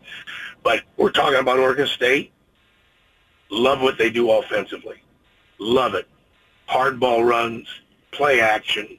But 0.62 0.82
we're 0.96 1.10
talking 1.10 1.38
about 1.38 1.58
Oregon 1.58 1.86
State. 1.86 2.32
Love 3.50 3.80
what 3.80 3.98
they 3.98 4.10
do 4.10 4.30
offensively. 4.30 5.02
Love 5.58 5.94
it. 5.94 6.06
Hard 6.66 6.98
ball 6.98 7.24
runs, 7.24 7.68
play 8.10 8.40
action, 8.40 8.98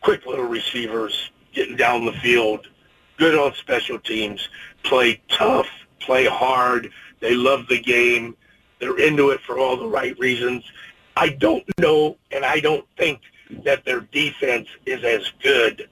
quick 0.00 0.26
little 0.26 0.46
receivers, 0.46 1.30
getting 1.52 1.76
down 1.76 2.04
the 2.04 2.12
field, 2.12 2.68
good 3.16 3.34
on 3.34 3.54
special 3.54 3.98
teams, 3.98 4.48
play 4.82 5.20
tough, 5.28 5.68
play 5.98 6.24
hard. 6.24 6.90
They 7.20 7.34
love 7.34 7.66
the 7.68 7.80
game. 7.80 8.36
They're 8.78 8.98
into 8.98 9.30
it 9.30 9.40
for 9.42 9.58
all 9.58 9.76
the 9.76 9.86
right 9.86 10.18
reasons. 10.18 10.64
I 11.16 11.30
don't 11.30 11.64
know, 11.78 12.16
and 12.30 12.44
I 12.44 12.60
don't 12.60 12.86
think 12.96 13.20
that 13.64 13.84
their 13.84 14.00
defense 14.00 14.68
is 14.86 15.04
as 15.04 15.30
good 15.42 15.88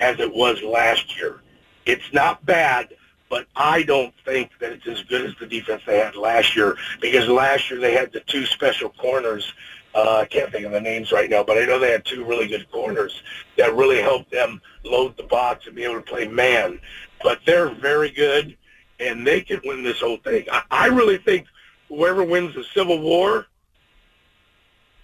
as 0.00 0.18
it 0.20 0.32
was 0.32 0.62
last 0.62 1.16
year. 1.16 1.40
It's 1.86 2.12
not 2.12 2.44
bad, 2.46 2.94
but 3.28 3.46
I 3.56 3.82
don't 3.82 4.14
think 4.24 4.50
that 4.60 4.72
it's 4.72 4.86
as 4.86 5.02
good 5.02 5.24
as 5.24 5.34
the 5.38 5.46
defense 5.46 5.82
they 5.86 5.98
had 5.98 6.16
last 6.16 6.56
year 6.56 6.76
because 7.00 7.28
last 7.28 7.70
year 7.70 7.80
they 7.80 7.94
had 7.94 8.12
the 8.12 8.20
two 8.20 8.46
special 8.46 8.90
corners. 8.90 9.52
Uh, 9.94 10.20
I 10.22 10.24
can't 10.24 10.50
think 10.50 10.66
of 10.66 10.72
the 10.72 10.80
names 10.80 11.12
right 11.12 11.30
now, 11.30 11.42
but 11.42 11.56
I 11.56 11.64
know 11.64 11.78
they 11.78 11.92
had 11.92 12.04
two 12.04 12.24
really 12.24 12.48
good 12.48 12.70
corners 12.70 13.22
that 13.56 13.74
really 13.74 14.00
helped 14.00 14.30
them 14.30 14.60
load 14.84 15.16
the 15.16 15.22
box 15.24 15.66
and 15.66 15.76
be 15.76 15.84
able 15.84 15.96
to 15.96 16.02
play 16.02 16.26
man. 16.26 16.80
But 17.22 17.40
they're 17.46 17.70
very 17.70 18.10
good, 18.10 18.56
and 18.98 19.26
they 19.26 19.40
can 19.40 19.60
win 19.64 19.82
this 19.82 20.00
whole 20.00 20.18
thing. 20.18 20.46
I, 20.50 20.62
I 20.70 20.86
really 20.86 21.18
think 21.18 21.46
whoever 21.88 22.24
wins 22.24 22.54
the 22.54 22.64
Civil 22.74 23.00
War 23.00 23.46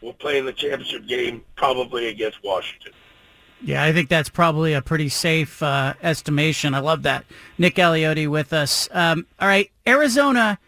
will 0.00 0.14
play 0.14 0.38
in 0.38 0.47
the 0.47 0.52
championship 0.52 1.07
game, 1.07 1.42
probably 1.57 2.09
against 2.09 2.42
Washington. 2.42 2.92
Yeah, 3.62 3.85
I 3.85 3.92
think 3.92 4.09
that's 4.09 4.30
probably 4.30 4.73
a 4.73 4.80
pretty 4.80 5.11
safe 5.11 5.62
uh, 5.62 5.95
estimation. 6.02 6.75
I 6.75 6.78
love 6.78 7.02
that. 7.02 7.26
Nick 7.59 7.75
Aliotti 7.75 8.26
with 8.28 8.52
us. 8.52 8.88
Um, 8.92 9.26
all 9.38 9.49
right, 9.49 9.71
Arizona. 9.87 10.59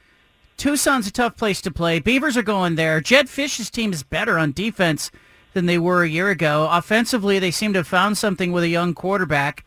Tucson's 0.59 1.07
a 1.07 1.11
tough 1.11 1.37
place 1.37 1.61
to 1.63 1.71
play. 1.71 1.99
Beavers 1.99 2.37
are 2.37 2.43
going 2.43 2.75
there. 2.75 3.01
Jedd 3.01 3.29
Fisch's 3.29 3.71
team 3.71 3.93
is 3.93 4.03
better 4.03 4.39
on 4.39 4.53
defense 4.53 5.11
than 5.55 5.67
they 5.67 5.79
were 5.79 6.03
a 6.03 6.09
year 6.09 6.29
ago. 6.29 6.69
Offensively, 6.71 7.39
they 7.39 7.51
seem 7.51 7.73
to 7.73 7.81
have 7.81 7.89
found 7.89 8.19
something 8.19 8.53
with 8.53 8.63
a 8.63 8.69
young 8.69 8.95
quarterback. 8.95 9.65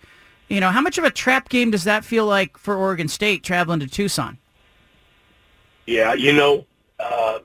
You 0.48 0.60
know, 0.60 0.70
how 0.70 0.82
much 0.82 0.98
of 0.98 1.04
a 1.04 1.12
trap 1.12 1.50
game 1.50 1.72
does 1.72 1.84
that 1.86 2.06
feel 2.06 2.26
like 2.26 2.58
for 2.58 2.76
Oregon 2.76 3.08
State 3.08 3.44
traveling 3.44 3.80
to 3.80 3.88
Tucson? 3.88 4.38
Yeah, 5.86 6.14
you 6.14 6.34
know, 6.34 6.66
uh, 7.00 7.40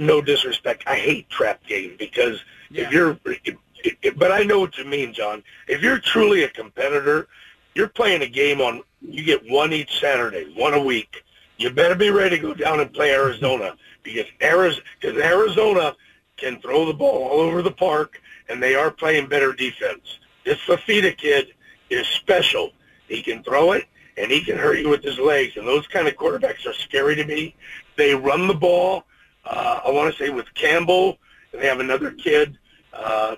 no 0.00 0.22
disrespect. 0.22 0.84
I 0.86 0.96
hate 0.96 1.28
trap 1.30 1.64
game 1.66 1.96
because 1.98 2.40
yeah. 2.70 2.84
if 2.84 2.92
you're, 2.92 3.18
if, 3.24 3.56
if, 4.02 4.18
but 4.18 4.32
I 4.32 4.42
know 4.42 4.60
what 4.60 4.78
you 4.78 4.84
mean, 4.84 5.12
John. 5.12 5.42
If 5.68 5.82
you're 5.82 5.98
truly 5.98 6.44
a 6.44 6.48
competitor, 6.48 7.28
you're 7.74 7.88
playing 7.88 8.22
a 8.22 8.28
game 8.28 8.60
on. 8.60 8.82
You 9.00 9.24
get 9.24 9.42
one 9.50 9.72
each 9.72 10.00
Saturday, 10.00 10.52
one 10.56 10.74
a 10.74 10.82
week. 10.82 11.24
You 11.56 11.70
better 11.70 11.94
be 11.94 12.10
ready 12.10 12.36
to 12.36 12.42
go 12.42 12.54
down 12.54 12.80
and 12.80 12.92
play 12.92 13.12
Arizona 13.12 13.76
because 14.02 14.26
Arizona, 14.42 14.84
because 15.00 15.20
Arizona 15.22 15.96
can 16.36 16.60
throw 16.60 16.86
the 16.86 16.94
ball 16.94 17.28
all 17.28 17.40
over 17.40 17.62
the 17.62 17.70
park, 17.70 18.20
and 18.48 18.62
they 18.62 18.74
are 18.74 18.90
playing 18.90 19.28
better 19.28 19.52
defense. 19.52 20.18
This 20.44 20.58
Fifita 20.58 21.16
kid 21.16 21.52
is 21.90 22.06
special. 22.06 22.72
He 23.08 23.22
can 23.22 23.42
throw 23.42 23.72
it, 23.72 23.86
and 24.16 24.30
he 24.30 24.42
can 24.42 24.56
hurt 24.56 24.78
you 24.78 24.88
with 24.88 25.02
his 25.04 25.18
legs. 25.18 25.56
And 25.56 25.66
those 25.66 25.86
kind 25.86 26.08
of 26.08 26.14
quarterbacks 26.14 26.66
are 26.66 26.72
scary 26.72 27.14
to 27.16 27.24
me. 27.24 27.54
They 27.96 28.14
run 28.14 28.48
the 28.48 28.54
ball. 28.54 29.04
Uh, 29.44 29.80
I 29.86 29.90
want 29.90 30.14
to 30.14 30.22
say 30.22 30.30
with 30.30 30.52
Campbell, 30.54 31.18
and 31.52 31.60
they 31.60 31.66
have 31.66 31.80
another 31.80 32.12
kid. 32.12 32.58
Uh, 32.92 33.36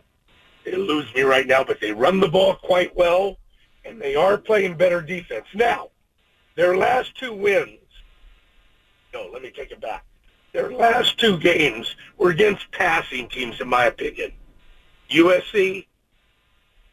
they 0.65 0.77
lose 0.77 1.13
me 1.15 1.23
right 1.23 1.47
now, 1.47 1.65
but 1.65 1.81
they 1.81 1.93
run 1.93 2.21
the 2.21 2.29
ball 2.29 2.57
quite 2.57 2.95
well, 2.97 3.39
and 3.85 4.01
they 4.01 4.15
are 4.15 4.39
playing 4.39 4.77
better 4.77 5.01
defense. 5.01 5.47
Now, 5.55 5.89
their 6.57 6.77
last 6.77 7.17
two 7.17 7.35
wins, 7.35 7.79
no, 9.13 9.29
let 9.33 9.43
me 9.43 9.51
take 9.51 9.71
it 9.71 9.81
back. 9.81 10.05
Their 10.53 10.73
last 10.73 11.19
two 11.19 11.39
games 11.39 11.97
were 12.17 12.31
against 12.31 12.71
passing 12.71 13.29
teams, 13.29 13.61
in 13.61 13.69
my 13.69 13.87
opinion. 13.87 14.33
USC 15.11 15.87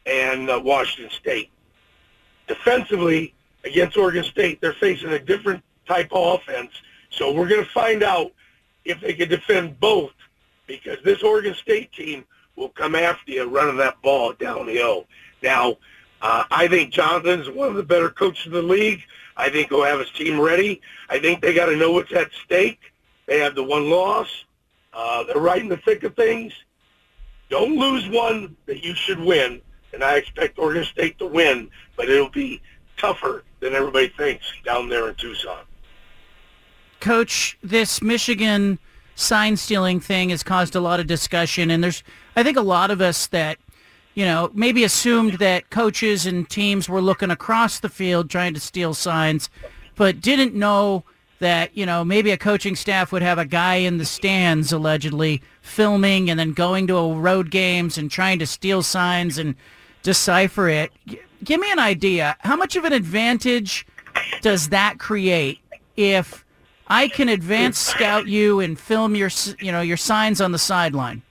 and 0.04 0.50
uh, 0.50 0.60
Washington 0.62 1.10
State. 1.10 1.50
Defensively, 2.48 3.34
against 3.64 3.96
Oregon 3.96 4.24
State, 4.24 4.60
they're 4.60 4.74
facing 4.74 5.10
a 5.10 5.18
different 5.18 5.62
type 5.86 6.08
of 6.12 6.40
offense. 6.40 6.70
So 7.10 7.32
we're 7.32 7.48
going 7.48 7.64
to 7.64 7.70
find 7.70 8.02
out 8.02 8.32
if 8.84 9.00
they 9.00 9.12
can 9.12 9.28
defend 9.28 9.78
both 9.80 10.12
because 10.66 10.98
this 11.04 11.22
Oregon 11.22 11.54
State 11.54 11.92
team 11.92 12.24
will 12.56 12.70
come 12.70 12.94
after 12.94 13.32
you 13.32 13.44
running 13.44 13.76
that 13.78 14.00
ball 14.02 14.32
downhill. 14.32 15.06
Now, 15.42 15.76
uh, 16.20 16.44
I 16.50 16.68
think 16.68 16.92
Jonathan's 16.92 17.50
one 17.50 17.68
of 17.68 17.74
the 17.74 17.82
better 17.82 18.10
coaches 18.10 18.46
in 18.46 18.52
the 18.52 18.62
league. 18.62 19.02
I 19.36 19.48
think 19.50 19.68
he'll 19.68 19.84
have 19.84 19.98
his 19.98 20.10
team 20.10 20.40
ready. 20.40 20.80
I 21.08 21.18
think 21.18 21.40
they 21.40 21.54
got 21.54 21.66
to 21.66 21.76
know 21.76 21.92
what's 21.92 22.12
at 22.12 22.30
stake. 22.44 22.80
They 23.26 23.40
have 23.40 23.54
the 23.54 23.64
one 23.64 23.90
loss. 23.90 24.44
Uh, 24.92 25.24
they're 25.24 25.40
right 25.40 25.60
in 25.60 25.68
the 25.68 25.78
thick 25.78 26.02
of 26.04 26.14
things. 26.14 26.52
Don't 27.48 27.78
lose 27.78 28.08
one 28.08 28.56
that 28.66 28.84
you 28.84 28.94
should 28.94 29.20
win, 29.20 29.60
and 29.92 30.02
I 30.02 30.16
expect 30.16 30.58
Oregon 30.58 30.84
State 30.84 31.18
to 31.18 31.26
win, 31.26 31.70
but 31.96 32.08
it'll 32.08 32.30
be 32.30 32.62
tougher 32.96 33.44
than 33.60 33.74
everybody 33.74 34.08
thinks 34.08 34.46
down 34.64 34.88
there 34.88 35.08
in 35.08 35.14
Tucson. 35.16 35.64
Coach, 37.02 37.58
this 37.64 38.00
Michigan 38.00 38.78
sign 39.16 39.56
stealing 39.56 39.98
thing 39.98 40.30
has 40.30 40.44
caused 40.44 40.76
a 40.76 40.80
lot 40.80 41.00
of 41.00 41.08
discussion, 41.08 41.68
and 41.68 41.82
there's, 41.82 42.04
I 42.36 42.44
think, 42.44 42.56
a 42.56 42.62
lot 42.62 42.92
of 42.92 43.00
us 43.00 43.26
that, 43.26 43.58
you 44.14 44.24
know, 44.24 44.52
maybe 44.54 44.84
assumed 44.84 45.34
that 45.34 45.68
coaches 45.68 46.26
and 46.26 46.48
teams 46.48 46.88
were 46.88 47.00
looking 47.00 47.32
across 47.32 47.80
the 47.80 47.88
field 47.88 48.30
trying 48.30 48.54
to 48.54 48.60
steal 48.60 48.94
signs, 48.94 49.50
but 49.96 50.20
didn't 50.20 50.54
know 50.54 51.02
that, 51.40 51.76
you 51.76 51.84
know, 51.84 52.04
maybe 52.04 52.30
a 52.30 52.38
coaching 52.38 52.76
staff 52.76 53.10
would 53.10 53.20
have 53.20 53.36
a 53.38 53.44
guy 53.44 53.74
in 53.74 53.98
the 53.98 54.04
stands 54.04 54.72
allegedly 54.72 55.42
filming 55.60 56.30
and 56.30 56.38
then 56.38 56.52
going 56.52 56.86
to 56.86 57.14
road 57.14 57.50
games 57.50 57.98
and 57.98 58.12
trying 58.12 58.38
to 58.38 58.46
steal 58.46 58.80
signs 58.80 59.38
and 59.38 59.56
decipher 60.04 60.68
it. 60.68 60.92
Give 61.42 61.60
me 61.60 61.72
an 61.72 61.80
idea. 61.80 62.36
How 62.42 62.54
much 62.54 62.76
of 62.76 62.84
an 62.84 62.92
advantage 62.92 63.88
does 64.40 64.68
that 64.68 65.00
create 65.00 65.58
if 65.96 66.44
I 66.92 67.08
can 67.08 67.30
advance 67.30 67.78
scout 67.78 68.28
you 68.28 68.60
and 68.60 68.78
film 68.78 69.14
your, 69.14 69.30
you 69.58 69.72
know, 69.72 69.80
your 69.80 69.96
signs 69.96 70.42
on 70.42 70.52
the 70.52 70.58
sideline? 70.58 71.22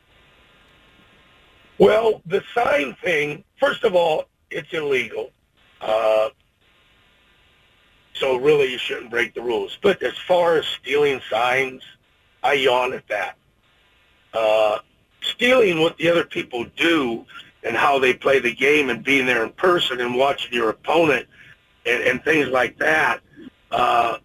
Well, 1.78 2.24
the 2.26 2.44
sign 2.56 2.96
thing, 3.04 3.44
first 3.60 3.84
of 3.84 3.94
all, 3.94 4.26
it's 4.50 4.74
illegal. 4.74 5.30
Uh, 5.80 6.30
so 8.16 8.38
really 8.38 8.72
you 8.72 8.80
shouldn't 8.80 9.12
break 9.12 9.36
the 9.36 9.44
rules. 9.44 9.78
But 9.84 10.02
as 10.02 10.18
far 10.28 10.58
as 10.58 10.66
stealing 10.66 11.22
signs, 11.30 11.84
I 12.42 12.54
yawn 12.54 12.94
at 12.94 13.08
that. 13.10 13.38
Uh, 14.34 14.80
stealing 15.22 15.80
what 15.80 15.96
the 15.98 16.10
other 16.10 16.26
people 16.26 16.66
do 16.76 17.24
and 17.64 17.76
how 17.76 18.00
they 18.00 18.16
play 18.16 18.40
the 18.40 18.56
game 18.56 18.90
and 18.90 19.04
being 19.04 19.28
there 19.28 19.44
in 19.44 19.52
person 19.52 20.02
and 20.02 20.16
watching 20.16 20.54
your 20.54 20.72
opponent 20.72 21.28
and, 21.86 22.02
and 22.04 22.24
things 22.24 22.48
like 22.48 22.80
that, 22.80 23.20
uh, 23.70 24.18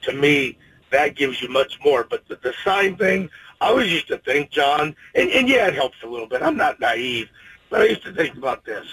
to 0.00 0.14
me, 0.14 0.56
that 0.90 1.16
gives 1.16 1.40
you 1.40 1.48
much 1.48 1.78
more. 1.84 2.04
But 2.04 2.26
the, 2.28 2.36
the 2.36 2.54
sign 2.64 2.96
thing, 2.96 3.30
I 3.60 3.68
always 3.68 3.92
used 3.92 4.08
to 4.08 4.18
think, 4.18 4.50
John, 4.50 4.94
and, 5.14 5.30
and 5.30 5.48
yeah, 5.48 5.68
it 5.68 5.74
helps 5.74 5.96
a 6.02 6.06
little 6.06 6.26
bit. 6.26 6.42
I'm 6.42 6.56
not 6.56 6.80
naive, 6.80 7.28
but 7.68 7.82
I 7.82 7.86
used 7.86 8.02
to 8.04 8.12
think 8.12 8.36
about 8.36 8.64
this. 8.64 8.86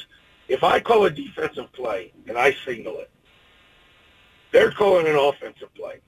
If 0.47 0.63
I 0.63 0.79
call 0.79 1.05
a 1.05 1.09
defensive 1.09 1.71
play 1.73 2.13
and 2.27 2.37
I 2.37 2.55
signal 2.65 2.97
it, 2.99 3.09
they're 4.51 4.71
calling 4.71 5.07
an 5.07 5.15
offensive 5.15 5.73
play. 5.75 5.99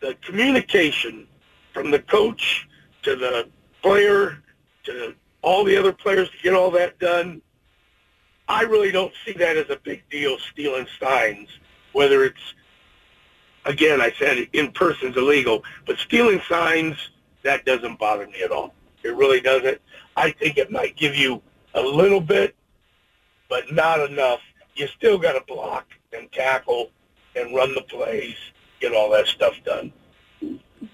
The 0.00 0.14
communication 0.22 1.26
from 1.74 1.90
the 1.90 1.98
coach 1.98 2.68
to 3.02 3.16
the 3.16 3.48
player 3.82 4.42
to 4.84 5.14
all 5.42 5.64
the 5.64 5.76
other 5.76 5.92
players 5.92 6.30
to 6.30 6.36
get 6.42 6.54
all 6.54 6.70
that 6.72 6.98
done, 6.98 7.42
I 8.48 8.62
really 8.62 8.90
don't 8.90 9.12
see 9.24 9.32
that 9.32 9.56
as 9.56 9.70
a 9.70 9.76
big 9.76 10.02
deal, 10.10 10.36
stealing 10.52 10.86
signs, 10.98 11.48
whether 11.92 12.24
it's, 12.24 12.54
again, 13.70 14.00
I 14.00 14.12
said 14.18 14.48
in 14.52 14.72
person's 14.72 15.16
illegal, 15.16 15.64
but 15.86 15.98
stealing 15.98 16.40
signs, 16.48 16.96
that 17.42 17.64
doesn't 17.64 17.98
bother 17.98 18.26
me 18.26 18.42
at 18.42 18.50
all. 18.50 18.74
It 19.02 19.14
really 19.16 19.40
doesn't. 19.40 19.80
I 20.16 20.32
think 20.32 20.58
it 20.58 20.70
might 20.70 20.96
give 20.96 21.14
you 21.14 21.40
a 21.74 21.80
little 21.80 22.20
bit, 22.20 22.54
but 23.48 23.72
not 23.72 24.00
enough. 24.10 24.40
You 24.74 24.88
still 24.88 25.18
got 25.18 25.32
to 25.32 25.44
block 25.46 25.86
and 26.12 26.30
tackle 26.32 26.90
and 27.36 27.54
run 27.54 27.74
the 27.74 27.82
plays, 27.82 28.36
get 28.80 28.92
all 28.94 29.10
that 29.10 29.26
stuff 29.26 29.54
done. 29.64 29.92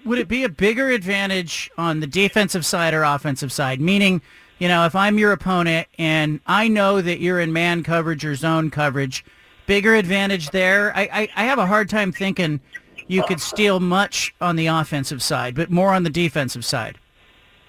Would 0.05 0.19
it 0.19 0.27
be 0.27 0.43
a 0.43 0.49
bigger 0.49 0.89
advantage 0.89 1.69
on 1.77 1.99
the 1.99 2.07
defensive 2.07 2.65
side 2.65 2.93
or 2.93 3.03
offensive 3.03 3.51
side? 3.51 3.81
Meaning, 3.81 4.21
you 4.59 4.67
know, 4.67 4.85
if 4.85 4.95
I'm 4.95 5.17
your 5.17 5.31
opponent 5.31 5.87
and 5.97 6.39
I 6.45 6.67
know 6.67 7.01
that 7.01 7.19
you're 7.19 7.39
in 7.39 7.51
man 7.51 7.83
coverage 7.83 8.25
or 8.25 8.35
zone 8.35 8.69
coverage, 8.69 9.25
bigger 9.67 9.93
advantage 9.93 10.49
there. 10.49 10.95
I, 10.95 11.01
I, 11.13 11.29
I 11.35 11.43
have 11.45 11.59
a 11.59 11.67
hard 11.67 11.89
time 11.89 12.11
thinking 12.11 12.59
you 13.07 13.23
could 13.23 13.39
steal 13.39 13.79
much 13.79 14.33
on 14.41 14.55
the 14.55 14.67
offensive 14.67 15.21
side, 15.21 15.55
but 15.55 15.69
more 15.69 15.93
on 15.93 16.03
the 16.03 16.09
defensive 16.09 16.65
side. 16.65 16.97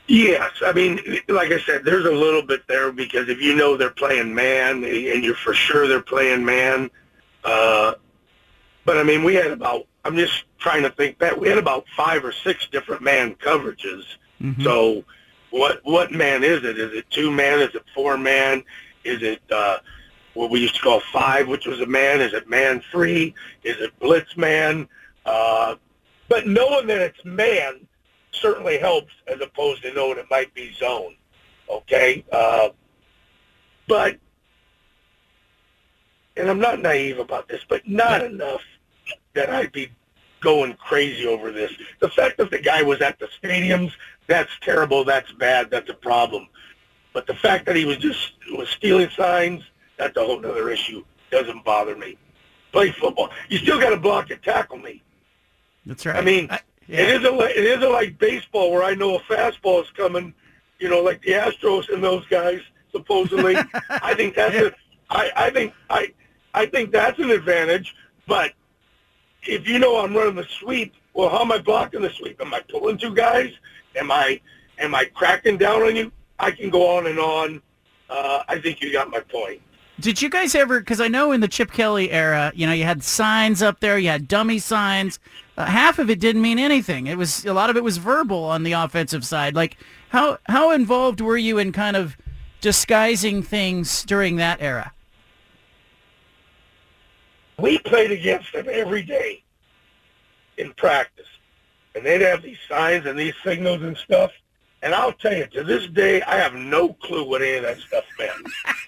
Yes, 0.08 0.50
I 0.64 0.72
mean, 0.72 0.98
like 1.28 1.52
I 1.52 1.60
said, 1.60 1.84
there's 1.84 2.06
a 2.06 2.10
little 2.10 2.42
bit 2.42 2.66
there 2.66 2.90
because 2.90 3.28
if 3.28 3.42
you 3.42 3.54
know 3.54 3.76
they're 3.76 3.90
playing 3.90 4.34
man 4.34 4.82
and 4.82 5.22
you're 5.22 5.34
for 5.34 5.52
sure 5.52 5.86
they're 5.86 6.00
playing 6.00 6.44
man, 6.44 6.90
uh, 7.44 7.92
but 8.86 8.96
I 8.96 9.02
mean, 9.02 9.22
we 9.22 9.34
had 9.34 9.50
about, 9.50 9.86
I'm 10.06 10.16
just 10.16 10.44
trying 10.58 10.82
to 10.84 10.90
think 10.90 11.18
back, 11.18 11.36
we 11.36 11.48
had 11.48 11.58
about 11.58 11.84
five 11.94 12.24
or 12.24 12.32
six 12.32 12.66
different 12.72 13.02
man 13.02 13.34
coverages. 13.34 14.04
Mm-hmm. 14.40 14.62
So 14.62 15.04
what, 15.50 15.80
what 15.84 16.10
man 16.10 16.42
is 16.42 16.64
it? 16.64 16.78
Is 16.78 16.94
it 16.94 17.10
two 17.10 17.30
man? 17.30 17.60
Is 17.60 17.74
it 17.74 17.84
four 17.94 18.16
man? 18.16 18.64
Is 19.04 19.22
it, 19.22 19.42
uh, 19.52 19.78
what 20.34 20.50
we 20.50 20.60
used 20.60 20.76
to 20.76 20.80
call 20.80 21.00
five, 21.12 21.48
which 21.48 21.66
was 21.66 21.80
a 21.80 21.86
man? 21.86 22.20
Is 22.20 22.32
it 22.32 22.48
man 22.48 22.82
three? 22.90 23.34
Is 23.64 23.80
it 23.80 23.98
blitz 23.98 24.36
man? 24.36 24.88
Uh, 25.24 25.76
but 26.28 26.46
knowing 26.46 26.86
that 26.88 27.00
it's 27.00 27.24
man 27.24 27.86
certainly 28.32 28.78
helps 28.78 29.12
as 29.26 29.40
opposed 29.40 29.82
to 29.82 29.92
knowing 29.92 30.18
it 30.18 30.26
might 30.30 30.52
be 30.54 30.72
zone. 30.74 31.16
Okay? 31.68 32.24
Uh, 32.30 32.70
but, 33.86 34.18
and 36.36 36.48
I'm 36.48 36.60
not 36.60 36.80
naive 36.80 37.18
about 37.18 37.48
this, 37.48 37.62
but 37.68 37.86
not 37.88 38.24
enough 38.24 38.62
that 39.34 39.50
I'd 39.50 39.72
be 39.72 39.90
going 40.40 40.74
crazy 40.74 41.26
over 41.26 41.50
this. 41.50 41.72
The 42.00 42.10
fact 42.10 42.38
that 42.38 42.50
the 42.50 42.58
guy 42.58 42.82
was 42.82 43.00
at 43.00 43.18
the 43.18 43.28
stadiums, 43.42 43.92
that's 44.26 44.50
terrible, 44.60 45.04
that's 45.04 45.32
bad, 45.32 45.70
that's 45.70 45.90
a 45.90 45.94
problem. 45.94 46.48
But 47.12 47.26
the 47.26 47.34
fact 47.34 47.66
that 47.66 47.76
he 47.76 47.84
was 47.84 47.96
just 47.96 48.34
was 48.52 48.68
stealing 48.68 49.10
signs, 49.10 49.62
that's 49.98 50.16
a 50.16 50.24
whole 50.24 50.38
other 50.38 50.70
issue. 50.70 51.04
Doesn't 51.30 51.64
bother 51.64 51.96
me. 51.96 52.16
Play 52.72 52.92
football. 52.92 53.30
You 53.48 53.58
still 53.58 53.80
got 53.80 53.90
to 53.90 53.96
block 53.96 54.30
and 54.30 54.42
tackle 54.42 54.78
me. 54.78 55.02
That's 55.86 56.06
right. 56.06 56.16
I 56.16 56.20
mean, 56.20 56.48
I, 56.50 56.60
yeah. 56.86 57.00
it 57.00 57.22
isn't 57.22 57.36
like 57.36 57.56
it 57.56 57.64
isn't 57.64 57.92
like 57.92 58.18
baseball 58.18 58.70
where 58.70 58.82
I 58.82 58.94
know 58.94 59.16
a 59.16 59.20
fastball 59.20 59.82
is 59.82 59.90
coming. 59.90 60.34
You 60.78 60.88
know, 60.88 61.02
like 61.02 61.22
the 61.22 61.32
Astros 61.32 61.92
and 61.92 62.02
those 62.02 62.26
guys 62.26 62.60
supposedly. 62.92 63.56
I 63.90 64.14
think 64.14 64.34
that's 64.34 64.54
a, 64.54 64.72
I, 65.10 65.30
I 65.36 65.50
think 65.50 65.72
I 65.90 66.12
I 66.54 66.66
think 66.66 66.92
that's 66.92 67.18
an 67.18 67.30
advantage. 67.30 67.94
But 68.26 68.52
if 69.42 69.66
you 69.66 69.78
know 69.78 69.96
I'm 69.98 70.14
running 70.14 70.36
the 70.36 70.46
sweep, 70.60 70.94
well, 71.14 71.30
how 71.30 71.40
am 71.40 71.52
I 71.52 71.58
blocking 71.58 72.02
the 72.02 72.10
sweep? 72.10 72.40
Am 72.40 72.52
I 72.52 72.60
pulling 72.68 72.98
two 72.98 73.14
guys? 73.14 73.52
Am 73.96 74.10
I 74.10 74.40
am 74.78 74.94
I 74.94 75.06
cracking 75.06 75.56
down 75.56 75.82
on 75.82 75.96
you? 75.96 76.12
I 76.38 76.50
can 76.50 76.70
go 76.70 76.96
on 76.96 77.06
and 77.06 77.18
on. 77.18 77.62
Uh, 78.10 78.42
I 78.48 78.60
think 78.60 78.80
you 78.80 78.92
got 78.92 79.10
my 79.10 79.20
point. 79.20 79.60
Did 80.00 80.22
you 80.22 80.30
guys 80.30 80.54
ever? 80.54 80.78
Because 80.78 81.00
I 81.00 81.08
know 81.08 81.32
in 81.32 81.40
the 81.40 81.48
Chip 81.48 81.72
Kelly 81.72 82.12
era, 82.12 82.52
you 82.54 82.66
know, 82.66 82.72
you 82.72 82.84
had 82.84 83.02
signs 83.02 83.62
up 83.62 83.80
there, 83.80 83.98
you 83.98 84.08
had 84.08 84.28
dummy 84.28 84.60
signs. 84.60 85.18
Uh, 85.56 85.66
half 85.66 85.98
of 85.98 86.08
it 86.08 86.20
didn't 86.20 86.42
mean 86.42 86.58
anything. 86.58 87.08
It 87.08 87.18
was 87.18 87.44
a 87.44 87.52
lot 87.52 87.68
of 87.68 87.76
it 87.76 87.82
was 87.82 87.96
verbal 87.96 88.44
on 88.44 88.62
the 88.62 88.72
offensive 88.72 89.24
side. 89.26 89.56
Like 89.56 89.76
how 90.10 90.38
how 90.46 90.70
involved 90.70 91.20
were 91.20 91.36
you 91.36 91.58
in 91.58 91.72
kind 91.72 91.96
of 91.96 92.16
disguising 92.60 93.42
things 93.42 94.04
during 94.04 94.36
that 94.36 94.62
era? 94.62 94.92
We 97.58 97.78
played 97.78 98.12
against 98.12 98.52
them 98.52 98.66
every 98.70 99.02
day 99.02 99.42
in 100.58 100.72
practice, 100.74 101.26
and 101.96 102.06
they'd 102.06 102.20
have 102.20 102.42
these 102.42 102.58
signs 102.68 103.04
and 103.04 103.18
these 103.18 103.34
signals 103.42 103.82
and 103.82 103.96
stuff. 103.96 104.30
And 104.82 104.94
I'll 104.94 105.12
tell 105.12 105.34
you, 105.34 105.46
to 105.46 105.64
this 105.64 105.86
day, 105.88 106.22
I 106.22 106.36
have 106.36 106.54
no 106.54 106.92
clue 106.94 107.24
what 107.24 107.42
any 107.42 107.56
of 107.56 107.62
that 107.64 107.78
stuff 107.78 108.04
meant. 108.18 108.32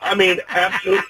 I 0.00 0.14
mean, 0.14 0.38
absolutely, 0.48 1.05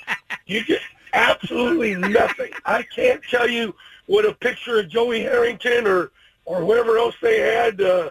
you 0.47 0.65
get 0.65 0.81
absolutely 1.13 1.95
nothing. 1.97 2.53
I 2.65 2.83
can't 2.83 3.23
tell 3.31 3.49
you 3.49 3.75
what 4.07 4.25
a 4.25 4.33
picture 4.33 4.81
of 4.81 4.89
Joey 4.89 5.21
Harrington 5.21 5.87
or 5.87 6.13
or 6.47 6.61
whoever 6.61 6.99
else 6.99 7.15
they 7.23 7.39
had, 7.39 7.81
uh, 7.81 8.11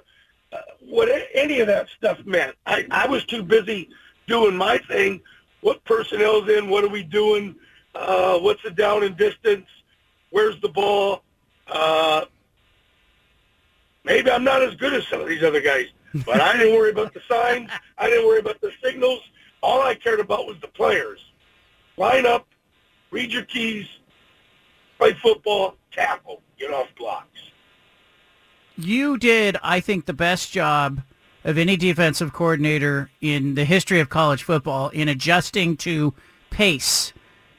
uh, 0.54 0.58
what 0.80 1.10
any 1.34 1.60
of 1.60 1.68
that 1.68 1.88
stuff 1.90 2.24
meant. 2.26 2.56
I, 2.66 2.86
I 2.90 3.08
was 3.08 3.26
too 3.26 3.44
busy 3.44 3.90
doing 4.28 4.56
my 4.56 4.78
thing. 4.78 5.22
What 5.62 5.84
personnel's 5.84 6.48
in? 6.48 6.70
What 6.70 6.86
are 6.86 6.90
we 6.90 7.04
doing? 7.04 7.56
Uh, 7.94 8.40
what's 8.40 8.64
the 8.64 8.72
down 8.72 9.04
and 9.04 9.18
distance? 9.18 9.66
Where's 10.30 10.60
the 10.62 10.70
ball? 10.70 11.24
Uh, 11.68 12.26
maybe 14.06 14.32
I'm 14.32 14.44
not 14.44 14.62
as 14.62 14.76
good 14.76 14.94
as 14.94 15.06
some 15.08 15.20
of 15.22 15.28
these 15.28 15.44
other 15.44 15.62
guys. 15.62 15.88
But 16.14 16.42
I 16.42 16.58
didn't 16.58 16.76
worry 16.76 16.92
about 16.92 17.14
the 17.14 17.22
signs. 17.30 17.70
I 17.98 18.10
didn't 18.10 18.28
worry 18.28 18.40
about 18.40 18.60
the 18.62 18.72
signals. 18.84 19.22
All 19.62 19.82
I 19.82 19.96
cared 19.96 20.20
about 20.20 20.48
was 20.48 20.58
the 20.62 20.68
players. 20.68 21.20
Line 21.98 22.26
up, 22.26 22.48
read 23.12 23.32
your 23.32 23.44
keys, 23.44 23.86
play 24.98 25.14
football, 25.14 25.76
tackle, 25.92 26.42
get 26.58 26.74
off 26.74 26.88
blocks. 26.98 27.28
You 28.78 29.18
did, 29.18 29.58
I 29.62 29.82
think, 29.82 30.06
the 30.06 30.14
best 30.14 30.52
job 30.52 31.02
of 31.44 31.58
any 31.58 31.76
defensive 31.76 32.32
coordinator 32.34 33.12
in 33.22 33.56
the 33.56 33.66
history 33.66 34.00
of 34.00 34.10
college 34.10 34.44
football 34.44 34.90
in 34.90 35.10
adjusting 35.10 35.76
to 35.78 36.14
pace. 36.50 37.14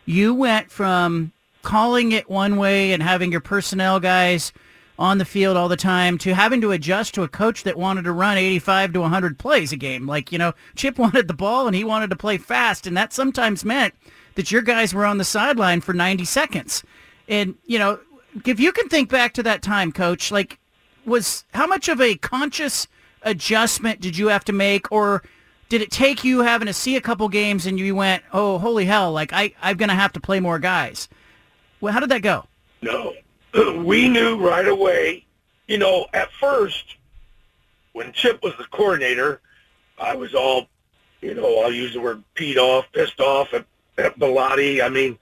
You 0.07 0.35
went 0.35 0.71
from 0.71 1.33
calling 1.63 2.13
it 2.13 2.31
one 2.31 2.57
way 2.57 2.93
and 2.93 3.03
having 3.03 3.31
your 3.31 3.41
personnel 3.41 4.01
guys– 4.01 4.53
on 5.01 5.17
the 5.17 5.25
field 5.25 5.57
all 5.57 5.67
the 5.67 5.77
time 5.79 6.19
to 6.19 6.35
having 6.35 6.61
to 6.61 6.73
adjust 6.73 7.15
to 7.15 7.23
a 7.23 7.29
coach 7.29 7.63
that 7.63 7.79
wanted 7.79 8.03
to 8.03 8.13
run 8.13 8.37
85 8.37 8.93
to 8.93 9.01
100 9.01 9.39
plays 9.39 9.73
a 9.73 9.77
game. 9.77 10.07
Like, 10.07 10.31
you 10.31 10.37
know, 10.37 10.53
Chip 10.77 10.99
wanted 10.99 11.27
the 11.27 11.35
ball 11.35 11.67
and 11.67 11.75
he 11.75 11.83
wanted 11.83 12.11
to 12.11 12.17
play 12.17 12.37
fast, 12.37 12.87
and 12.87 12.95
that 12.99 13.15
sometimes 13.15 13.65
meant 13.65 13.95
that 14.35 14.53
your 14.53 14.61
guys 14.61 14.93
were 14.93 15.07
on 15.07 15.17
the 15.17 15.25
sideline 15.25 15.81
for 15.81 15.95
90 15.95 16.27
seconds. 16.27 16.85
And, 17.29 17.55
you 17.65 17.79
know, 17.79 17.99
if 18.45 18.61
you 18.61 18.73
can 18.73 18.89
think 18.89 19.09
back 19.09 19.33
to 19.35 19.43
that 19.43 19.63
time, 19.63 19.91
coach, 19.91 20.31
like, 20.31 20.59
was 21.07 21.45
how 21.55 21.67
much 21.67 21.89
of 21.89 22.01
a 22.01 22.17
conscious 22.17 22.87
adjustment 23.23 24.01
did 24.01 24.19
you 24.19 24.29
have 24.29 24.45
to 24.45 24.53
make 24.53 24.93
or 24.93 25.23
did 25.71 25.81
it 25.81 25.91
take 25.91 26.25
you 26.25 26.41
having 26.41 26.67
to 26.67 26.75
see 26.75 26.97
a 26.97 27.01
couple 27.01 27.27
games 27.31 27.65
and 27.65 27.79
you 27.79 27.95
went, 27.95 28.23
oh, 28.33 28.59
holy 28.59 28.85
hell, 28.85 29.13
like 29.13 29.33
I, 29.33 29.55
I'm 29.63 29.79
going 29.79 29.89
to 29.89 29.95
have 29.95 30.13
to 30.13 30.21
play 30.21 30.41
more 30.41 30.59
guys? 30.59 31.09
Well, 31.81 31.93
how 31.93 32.01
did 32.01 32.11
that 32.11 32.23
go? 32.23 32.47
No, 32.83 33.15
we 33.85 34.09
knew 34.09 34.37
right 34.39 34.67
away, 34.67 35.25
you 35.67 35.79
know, 35.79 36.07
at 36.13 36.31
first, 36.33 36.97
when 37.93 38.13
Chip 38.13 38.43
was 38.43 38.55
the 38.57 38.65
coordinator, 38.65 39.41
I 39.99 40.15
was 40.15 40.35
all, 40.35 40.67
you 41.21 41.35
know, 41.35 41.63
I'll 41.63 41.73
use 41.73 41.93
the 41.93 42.01
word 42.01 42.23
peed 42.35 42.57
off, 42.57 42.87
pissed 42.93 43.21
off 43.21 43.53
at, 43.53 43.67
at 43.99 44.19
Bellotti. 44.19 44.83
I 44.83 44.89
mean, 44.89 45.19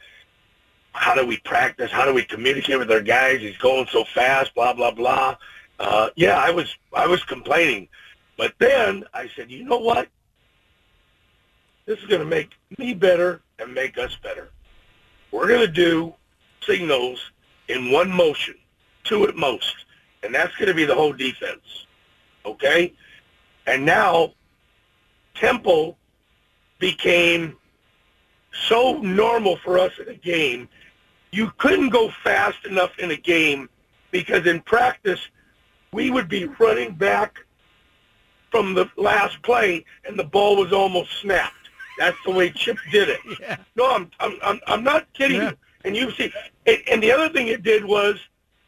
how 0.92 1.14
do 1.14 1.26
we 1.26 1.38
practice? 1.38 1.90
How 1.90 2.04
do 2.04 2.12
we 2.12 2.24
communicate 2.24 2.78
with 2.78 2.90
our 2.90 3.00
guys? 3.00 3.40
He's 3.40 3.56
going 3.56 3.86
so 3.90 4.04
fast, 4.04 4.54
blah, 4.54 4.72
blah, 4.72 4.90
blah. 4.90 5.36
Uh, 5.78 6.10
yeah, 6.16 6.38
I 6.38 6.50
was, 6.50 6.76
I 6.92 7.06
was 7.06 7.22
complaining. 7.24 7.88
But 8.36 8.54
then 8.58 9.04
I 9.14 9.28
said, 9.34 9.50
you 9.50 9.64
know 9.64 9.78
what? 9.78 10.08
This 11.86 11.98
is 12.00 12.06
going 12.06 12.20
to 12.20 12.26
make 12.26 12.50
me 12.78 12.94
better 12.94 13.40
and 13.58 13.72
make 13.72 13.96
us 13.96 14.16
better. 14.22 14.50
We're 15.30 15.48
going 15.48 15.66
to 15.66 15.72
do 15.72 16.14
signals 16.62 17.18
in 17.68 17.90
one 17.90 18.10
motion, 18.10 18.54
two 19.04 19.24
at 19.26 19.36
most. 19.36 19.74
And 20.22 20.34
that's 20.34 20.54
going 20.56 20.68
to 20.68 20.74
be 20.74 20.84
the 20.84 20.94
whole 20.94 21.12
defense. 21.12 21.86
Okay? 22.44 22.92
And 23.66 23.84
now 23.84 24.32
tempo 25.34 25.96
became 26.78 27.56
so 28.68 28.98
normal 28.98 29.56
for 29.58 29.78
us 29.78 29.92
in 30.00 30.08
a 30.08 30.14
game. 30.14 30.68
You 31.30 31.52
couldn't 31.58 31.90
go 31.90 32.10
fast 32.24 32.64
enough 32.64 32.98
in 32.98 33.10
a 33.10 33.16
game 33.16 33.68
because 34.10 34.46
in 34.46 34.60
practice, 34.62 35.20
we 35.92 36.10
would 36.10 36.28
be 36.28 36.46
running 36.46 36.94
back 36.94 37.38
from 38.50 38.74
the 38.74 38.90
last 38.96 39.40
play 39.42 39.84
and 40.04 40.18
the 40.18 40.24
ball 40.24 40.56
was 40.56 40.72
almost 40.72 41.10
snapped. 41.20 41.54
That's 41.98 42.16
the 42.24 42.30
way 42.30 42.50
Chip 42.50 42.78
did 42.90 43.08
it. 43.08 43.20
Yeah. 43.40 43.56
No, 43.76 43.90
I'm, 43.90 44.10
I'm, 44.20 44.38
I'm, 44.42 44.60
I'm 44.66 44.84
not 44.84 45.12
kidding 45.12 45.40
yeah. 45.40 45.50
you. 45.50 45.56
And 45.88 45.96
you 45.96 46.10
see, 46.10 46.30
and 46.92 47.02
the 47.02 47.10
other 47.10 47.30
thing 47.30 47.48
it 47.48 47.62
did 47.62 47.82
was 47.82 48.16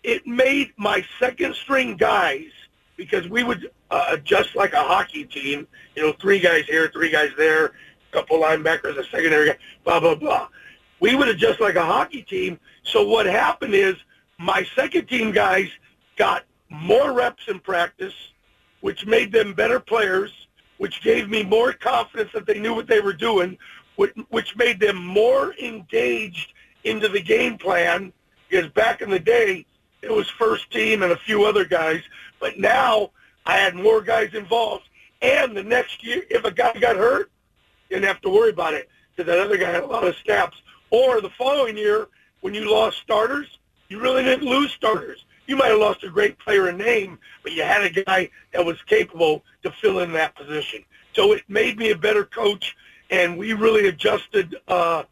it 0.03 0.27
made 0.27 0.73
my 0.79 1.05
second 1.19 1.55
string 1.55 1.95
guys 1.95 2.49
because 2.97 3.29
we 3.29 3.45
would 3.45 3.71
uh, 3.91 4.07
adjust 4.13 4.57
like 4.57 4.73
a 4.73 4.83
hockey 4.83 5.25
team. 5.27 5.69
You 5.95 6.07
know, 6.07 6.13
three 6.15 6.41
guys 6.41 6.65
here, 6.65 6.89
three 6.89 7.11
guys 7.11 7.29
there, 7.37 7.67
a 7.67 7.73
couple 8.11 8.41
linebackers, 8.41 8.97
a 8.97 9.05
secondary 9.05 9.51
guy, 9.51 9.59
blah 9.85 10.01
blah 10.01 10.15
blah. 10.15 10.49
We 11.01 11.15
would 11.15 11.29
adjust 11.29 11.61
like 11.61 11.75
a 11.75 11.85
hockey 11.85 12.23
team. 12.23 12.59
So 12.85 13.07
what 13.07 13.27
happened 13.27 13.75
is 13.75 13.97
my 14.39 14.67
second 14.75 15.07
team 15.07 15.31
guys 15.31 15.69
got 16.17 16.45
more 16.71 17.13
reps 17.13 17.49
in 17.49 17.61
practice, 17.61 18.15
which 18.81 19.05
made 19.05 19.31
them 19.31 19.53
better 19.53 19.79
players, 19.79 20.33
which 20.79 21.03
gave 21.03 21.29
me 21.29 21.43
more 21.43 21.75
confidence 21.75 22.31
that 22.33 22.47
they 22.47 22.59
knew 22.59 22.73
what 22.73 22.87
they 22.87 23.01
were 23.01 23.13
doing, 23.13 23.59
which 24.31 24.57
made 24.57 24.81
them 24.81 24.97
more 24.97 25.53
engaged 25.63 26.55
into 26.85 27.09
the 27.09 27.21
game 27.21 27.59
plan. 27.59 28.13
Because 28.49 28.71
back 28.71 29.01
in 29.01 29.11
the 29.11 29.19
day, 29.19 29.67
it 30.03 30.11
was 30.11 30.29
first 30.29 30.71
team 30.71 31.03
and 31.03 31.13
a 31.13 31.17
few 31.17 31.45
other 31.45 31.65
guys, 31.65 32.03
but 32.39 32.59
now 32.59 33.11
I 33.47 33.57
had 33.57 33.75
more 33.75 34.01
guys 34.01 34.35
involved. 34.35 34.89
And 35.23 35.57
the 35.57 35.63
next 35.63 36.05
year, 36.05 36.23
if 36.31 36.45
a 36.45 36.51
guy 36.51 36.73
got 36.81 36.97
hurt, 36.97 37.31
didn't 37.91 38.05
have 38.05 38.21
to 38.23 38.31
worry 38.31 38.51
about 38.51 38.75
it 38.75 38.89
because 39.15 39.27
that 39.27 39.39
other 39.39 39.57
guy 39.57 39.71
had 39.71 39.83
a 39.83 39.87
lot 39.87 40.07
of 40.07 40.17
snaps. 40.25 40.57
Or 40.91 41.21
the 41.21 41.31
following 41.31 41.77
year, 41.77 42.09
when 42.41 42.55
you 42.55 42.71
lost 42.71 42.99
starters, 42.99 43.59
you 43.89 44.01
really 44.01 44.25
didn't 44.25 44.49
lose 44.49 44.73
starters. 44.73 45.25
You 45.47 45.57
might 45.57 45.69
have 45.69 45.81
lost 45.81 46.05
a 46.05 46.09
great 46.09 46.39
player 46.39 46.69
in 46.69 46.79
name, 46.79 47.19
but 47.43 47.53
you 47.53 47.63
had 47.63 47.83
a 47.83 47.91
guy 47.91 48.31
that 48.53 48.65
was 48.65 48.81
capable 48.83 49.45
to 49.63 49.71
fill 49.73 49.99
in 49.99 50.13
that 50.13 50.37
position. 50.37 50.85
So 51.13 51.33
it 51.33 51.43
made 51.49 51.77
me 51.77 51.91
a 51.91 51.99
better 51.99 52.25
coach, 52.25 52.77
and 53.11 53.37
we 53.37 53.53
really 53.53 53.89
adjusted 53.89 54.57
uh, 54.69 55.03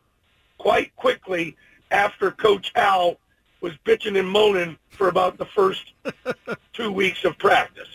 quite 0.59 0.95
quickly 0.97 1.57
after 1.91 2.31
Coach 2.31 2.73
Al 2.75 3.19
was 3.61 3.73
bitching 3.85 4.19
and 4.19 4.29
moaning 4.29 4.77
for 4.91 5.09
about 5.09 5.39
the 5.39 5.45
first 5.47 5.93
two 6.73 6.93
weeks 6.93 7.25
of 7.25 7.37
practice. 7.39 7.89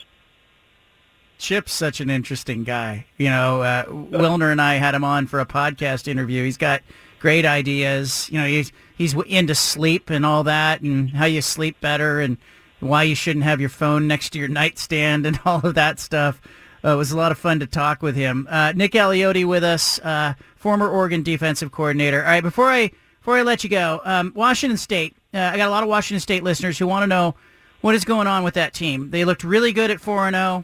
Chip's 1.38 1.74
such 1.74 2.00
an 2.00 2.10
interesting 2.10 2.64
guy. 2.64 3.06
You 3.18 3.30
know, 3.30 3.62
uh, 3.62 3.86
Wilner 3.86 4.52
and 4.52 4.62
I 4.62 4.76
had 4.76 4.96
him 4.96 5.04
on 5.04 5.28
for 5.28 5.40
a 5.40 5.46
podcast 5.46 6.08
interview. 6.08 6.44
He's 6.44 6.58
got 6.58 6.82
great 7.20 7.46
ideas. 7.46 8.30
You 8.32 8.40
know, 8.40 8.48
he's 8.48 8.72
he's 8.98 9.14
into 9.28 9.56
sleep 9.56 10.10
and 10.10 10.26
all 10.26 10.44
that, 10.46 10.82
and 10.82 11.10
how 11.10 11.26
you 11.26 11.42
sleep 11.42 11.80
better, 11.82 12.22
and 12.22 12.38
why 12.80 13.04
you 13.04 13.16
shouldn't 13.16 13.46
have 13.46 13.60
your 13.60 13.70
phone 13.70 14.08
next 14.08 14.30
to 14.32 14.40
your 14.40 14.48
nightstand, 14.48 15.26
and 15.26 15.40
all 15.46 15.66
of 15.66 15.76
that 15.76 16.00
stuff. 16.00 16.42
Uh, 16.84 16.94
it 16.94 16.96
was 16.96 17.12
a 17.12 17.18
lot 17.18 17.32
of 17.32 17.38
fun 17.38 17.60
to 17.60 17.68
talk 17.68 18.02
with 18.02 18.16
him. 18.16 18.48
Uh, 18.50 18.74
Nick 18.76 18.92
Aliotti 18.92 19.46
with 19.46 19.64
us, 19.64 20.00
uh, 20.00 20.34
former 20.56 20.90
Oregon 20.90 21.24
defensive 21.24 21.72
coordinator. 21.72 22.22
All 22.22 22.30
right, 22.30 22.44
before 22.44 22.70
I 22.70 22.92
before 23.20 23.38
I 23.38 23.42
let 23.42 23.64
you 23.64 23.70
go, 23.70 24.02
um, 24.04 24.34
Washington 24.36 24.78
State. 24.78 25.16
I 25.34 25.58
got 25.58 25.68
a 25.68 25.72
lot 25.72 25.82
of 25.82 25.90
Washington 25.90 26.20
State 26.20 26.44
listeners 26.44 26.78
who 26.78 26.86
want 26.86 27.04
to 27.04 27.08
know 27.08 27.36
what 27.82 27.96
is 27.96 28.06
going 28.06 28.28
on 28.28 28.44
with 28.44 28.54
that 28.54 28.74
team. 28.74 29.10
They 29.10 29.26
looked 29.26 29.44
really 29.44 29.72
good 29.72 29.90
at 29.90 30.00
four 30.00 30.28
and 30.28 30.36
zero. 30.36 30.44
Oh. 30.46 30.64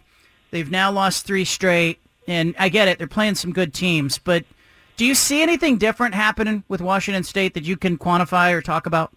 They've 0.52 0.70
now 0.70 0.92
lost 0.92 1.26
three 1.26 1.46
straight, 1.46 2.00
and 2.28 2.56
I 2.58 2.70
get 2.70 2.88
it. 2.88 2.98
They're 2.98 3.08
playing 3.08 3.36
some 3.36 3.54
good 3.54 3.74
teams, 3.74 4.18
but 4.18 4.46
do 4.98 5.06
you 5.06 5.16
see 5.16 5.42
anything 5.42 5.78
different 5.78 6.14
happening 6.14 6.64
with 6.68 6.82
Washington 6.82 7.24
State 7.24 7.54
that 7.54 7.64
you 7.64 7.78
can 7.78 7.98
quantify 7.98 8.52
or 8.52 8.62
talk 8.62 8.86
about? 8.86 9.14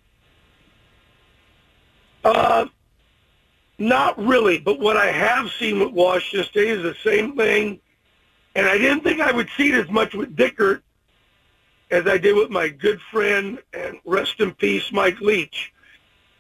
Uh, 2.25 2.67
not 3.83 4.17
really, 4.17 4.59
but 4.59 4.79
what 4.79 4.97
I 4.97 5.11
have 5.11 5.51
seen 5.59 5.81
with 5.81 5.91
Washington 5.91 6.49
State 6.49 6.69
is 6.69 6.83
the 6.83 6.95
same 7.03 7.37
thing, 7.37 7.81
and 8.55 8.67
I 8.67 8.79
didn't 8.79 9.03
think 9.03 9.21
I 9.21 9.33
would 9.33 9.49
see 9.57 9.73
it 9.73 9.75
as 9.75 9.91
much 9.91 10.15
with 10.15 10.37
Dickert 10.37 10.83
as 11.91 12.07
I 12.07 12.17
did 12.17 12.37
with 12.37 12.49
my 12.49 12.69
good 12.69 13.01
friend 13.11 13.59
and 13.73 13.99
rest 14.05 14.41
in 14.41 14.55
peace 14.55 14.93
Mike 14.93 15.21
Leach. 15.21 15.73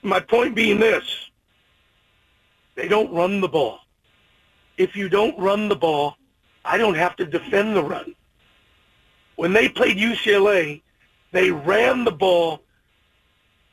My 0.03 0.21
point 0.21 0.55
being 0.55 0.79
this, 0.79 1.31
they 2.77 2.89
don't 2.89 3.13
run 3.13 3.41
the 3.41 3.49
ball. 3.49 3.81
If 4.79 4.95
you 4.95 5.09
don't 5.09 5.39
run 5.39 5.69
the 5.69 5.77
ball, 5.77 6.17
I 6.65 6.79
don't 6.79 6.95
have 6.95 7.17
to 7.17 7.27
defend 7.27 7.77
the 7.77 7.83
run. 7.83 8.15
When 9.35 9.53
they 9.53 9.69
played 9.69 9.97
UCLA, 9.97 10.81
they 11.33 11.51
ran 11.51 12.05
the 12.05 12.13
ball, 12.13 12.61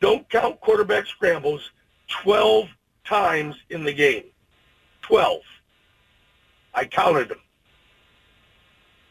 don't 0.02 0.28
count 0.30 0.60
quarterback 0.60 1.06
scrambles, 1.06 1.72
12 2.24 2.68
times 3.10 3.56
in 3.72 3.84
the 3.84 3.92
game. 3.92 4.26
12. 5.02 5.42
I 6.76 6.86
counted 6.86 7.30
them. 7.30 7.40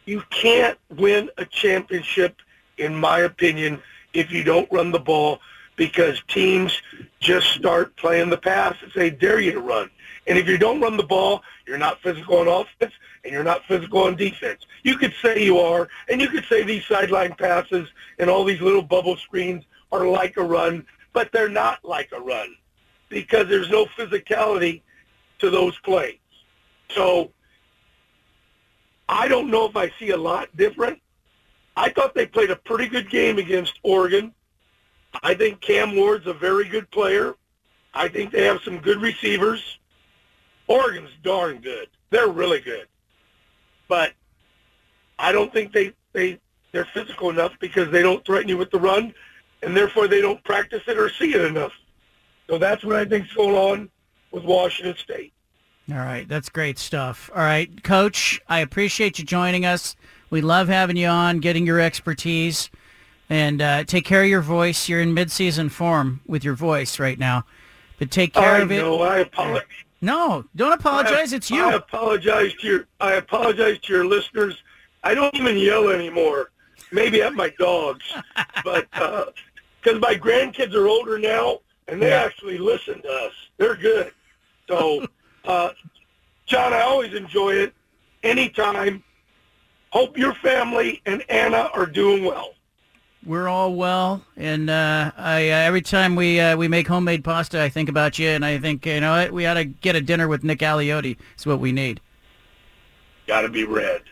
You 0.06 0.22
can't 0.30 0.78
win 0.96 1.28
a 1.36 1.44
championship, 1.44 2.36
in 2.78 2.94
my 2.94 3.18
opinion, 3.20 3.82
if 4.14 4.30
you 4.30 4.44
don't 4.44 4.70
run 4.70 4.92
the 4.92 5.00
ball 5.00 5.40
because 5.76 6.22
teams 6.28 6.80
just 7.20 7.48
start 7.48 7.94
playing 7.96 8.30
the 8.30 8.38
pass 8.38 8.76
and 8.82 8.90
say, 8.92 9.10
dare 9.10 9.40
you 9.40 9.52
to 9.52 9.60
run. 9.60 9.90
And 10.26 10.38
if 10.38 10.46
you 10.48 10.58
don't 10.58 10.80
run 10.80 10.96
the 10.96 11.02
ball, 11.02 11.42
you're 11.66 11.78
not 11.78 12.00
physical 12.00 12.38
on 12.38 12.48
offense 12.48 12.94
and 13.24 13.32
you're 13.32 13.44
not 13.44 13.64
physical 13.66 14.04
on 14.04 14.16
defense. 14.16 14.64
You 14.82 14.96
could 14.96 15.14
say 15.20 15.44
you 15.44 15.58
are, 15.58 15.88
and 16.08 16.20
you 16.20 16.28
could 16.28 16.44
say 16.44 16.62
these 16.62 16.86
sideline 16.86 17.34
passes 17.34 17.88
and 18.18 18.30
all 18.30 18.44
these 18.44 18.60
little 18.60 18.82
bubble 18.82 19.16
screens 19.16 19.64
are 19.90 20.06
like 20.06 20.36
a 20.36 20.42
run, 20.42 20.86
but 21.12 21.30
they're 21.32 21.48
not 21.48 21.84
like 21.84 22.10
a 22.12 22.20
run 22.20 22.54
because 23.08 23.48
there's 23.48 23.70
no 23.70 23.86
physicality 23.86 24.82
to 25.38 25.50
those 25.50 25.78
plays. 25.80 26.18
So 26.90 27.32
I 29.08 29.28
don't 29.28 29.50
know 29.50 29.66
if 29.66 29.76
I 29.76 29.90
see 29.98 30.10
a 30.10 30.16
lot 30.16 30.54
different. 30.56 31.00
I 31.76 31.90
thought 31.90 32.14
they 32.14 32.26
played 32.26 32.50
a 32.50 32.56
pretty 32.56 32.88
good 32.88 33.08
game 33.08 33.38
against 33.38 33.78
Oregon. 33.82 34.34
I 35.22 35.34
think 35.34 35.60
Cam 35.60 35.96
Ward's 35.96 36.26
a 36.26 36.34
very 36.34 36.68
good 36.68 36.90
player. 36.90 37.34
I 37.94 38.08
think 38.08 38.32
they 38.32 38.44
have 38.44 38.60
some 38.62 38.78
good 38.78 39.00
receivers. 39.00 39.78
Oregon's 40.66 41.10
darn 41.22 41.58
good. 41.60 41.88
They're 42.10 42.28
really 42.28 42.60
good. 42.60 42.86
But 43.88 44.12
I 45.18 45.32
don't 45.32 45.52
think 45.52 45.72
they, 45.72 45.92
they, 46.12 46.38
they're 46.72 46.88
physical 46.92 47.30
enough 47.30 47.52
because 47.60 47.90
they 47.90 48.02
don't 48.02 48.24
threaten 48.24 48.48
you 48.48 48.56
with 48.56 48.70
the 48.70 48.78
run, 48.78 49.14
and 49.62 49.76
therefore 49.76 50.08
they 50.08 50.20
don't 50.20 50.42
practice 50.44 50.82
it 50.86 50.98
or 50.98 51.08
see 51.08 51.34
it 51.34 51.40
enough. 51.40 51.72
So 52.48 52.58
that's 52.58 52.84
what 52.84 52.96
I 52.96 53.04
think's 53.04 53.32
going 53.34 53.54
on 53.54 53.90
with 54.30 54.44
Washington 54.44 54.96
State. 54.96 55.32
All 55.90 55.96
right, 55.96 56.28
that's 56.28 56.48
great 56.48 56.78
stuff. 56.78 57.30
All 57.34 57.42
right, 57.42 57.82
Coach, 57.82 58.40
I 58.48 58.60
appreciate 58.60 59.18
you 59.18 59.24
joining 59.24 59.64
us. 59.64 59.96
We 60.28 60.42
love 60.42 60.68
having 60.68 60.98
you 60.98 61.06
on, 61.06 61.38
getting 61.38 61.66
your 61.66 61.80
expertise, 61.80 62.68
and 63.30 63.62
uh, 63.62 63.84
take 63.84 64.04
care 64.04 64.22
of 64.22 64.28
your 64.28 64.42
voice. 64.42 64.88
You're 64.88 65.00
in 65.00 65.14
midseason 65.14 65.70
form 65.70 66.20
with 66.26 66.44
your 66.44 66.54
voice 66.54 66.98
right 66.98 67.18
now, 67.18 67.44
but 67.98 68.10
take 68.10 68.34
care 68.34 68.56
I 68.56 68.58
of 68.58 68.70
it. 68.70 68.82
Know, 68.82 69.00
I 69.00 69.20
apologize. 69.20 69.66
No, 70.02 70.44
don't 70.54 70.72
apologize. 70.72 71.32
I, 71.32 71.36
it's 71.36 71.50
you. 71.50 71.64
I 71.64 71.72
apologize 71.72 72.52
to 72.60 72.66
your. 72.66 72.86
I 73.00 73.14
apologize 73.14 73.78
to 73.80 73.92
your 73.92 74.06
listeners. 74.06 74.62
I 75.04 75.14
don't 75.14 75.34
even 75.34 75.56
yell 75.56 75.88
anymore. 75.88 76.50
Maybe 76.92 77.22
at 77.22 77.34
my 77.34 77.50
dogs, 77.58 78.04
but 78.64 78.90
because 78.90 79.32
uh, 79.86 79.98
my 80.00 80.14
grandkids 80.14 80.74
are 80.74 80.86
older 80.86 81.18
now, 81.18 81.60
and 81.88 82.00
they 82.00 82.10
yeah. 82.10 82.22
actually 82.22 82.58
listen 82.58 83.02
to 83.02 83.08
us. 83.08 83.32
They're 83.56 83.76
good. 83.76 84.12
So, 84.68 85.06
uh, 85.44 85.70
John, 86.46 86.72
I 86.72 86.82
always 86.82 87.14
enjoy 87.14 87.54
it. 87.54 87.74
Anytime. 88.22 89.02
Hope 89.90 90.18
your 90.18 90.34
family 90.34 91.00
and 91.06 91.24
Anna 91.30 91.70
are 91.72 91.86
doing 91.86 92.22
well. 92.24 92.52
We're 93.24 93.48
all 93.48 93.74
well, 93.74 94.22
and 94.36 94.70
uh, 94.70 95.12
I 95.16 95.50
uh, 95.50 95.54
every 95.54 95.80
time 95.82 96.14
we 96.14 96.38
uh, 96.40 96.56
we 96.56 96.68
make 96.68 96.86
homemade 96.86 97.24
pasta, 97.24 97.60
I 97.60 97.68
think 97.68 97.88
about 97.88 98.18
you, 98.18 98.28
and 98.28 98.44
I 98.44 98.58
think 98.58 98.86
you 98.86 99.00
know 99.00 99.12
what, 99.12 99.32
we 99.32 99.46
ought 99.46 99.54
to 99.54 99.64
get 99.64 99.96
a 99.96 100.00
dinner 100.00 100.28
with 100.28 100.44
Nick 100.44 100.60
Aliotti. 100.60 101.16
It's 101.34 101.44
what 101.44 101.58
we 101.58 101.72
need. 101.72 102.00
Got 103.26 103.42
to 103.42 103.48
be 103.48 103.64
red. 103.64 104.02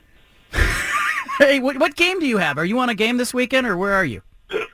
hey, 1.39 1.61
what, 1.61 1.79
what 1.79 1.95
game 1.95 2.19
do 2.21 2.27
you 2.27 2.39
have? 2.39 2.59
Are 2.59 2.65
you 2.65 2.79
on 2.79 2.89
a 2.89 2.95
game 2.95 3.17
this 3.17 3.33
weekend, 3.33 3.67
or 3.67 3.77
where 3.77 3.95
are 3.95 4.05
you? 4.05 4.23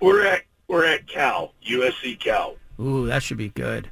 We're 0.01 0.27
at 0.27 0.43
we're 0.67 0.87
at 0.87 1.07
Cal, 1.07 1.53
USC 1.69 2.19
Cal. 2.19 2.57
Ooh, 2.83 3.07
that 3.07 3.23
should 3.23 3.39
be 3.39 3.51
good. 3.51 3.91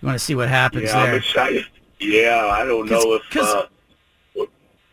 You 0.00 0.06
want 0.06 0.18
to 0.18 0.24
see 0.24 0.34
what 0.34 0.48
happens 0.48 0.84
yeah, 0.84 1.04
there? 1.04 1.12
I'm 1.12 1.18
excited. 1.18 1.66
Yeah, 1.98 2.46
I 2.46 2.64
don't 2.64 2.88
know 2.88 3.14
if. 3.14 3.36
Uh, 3.36 3.66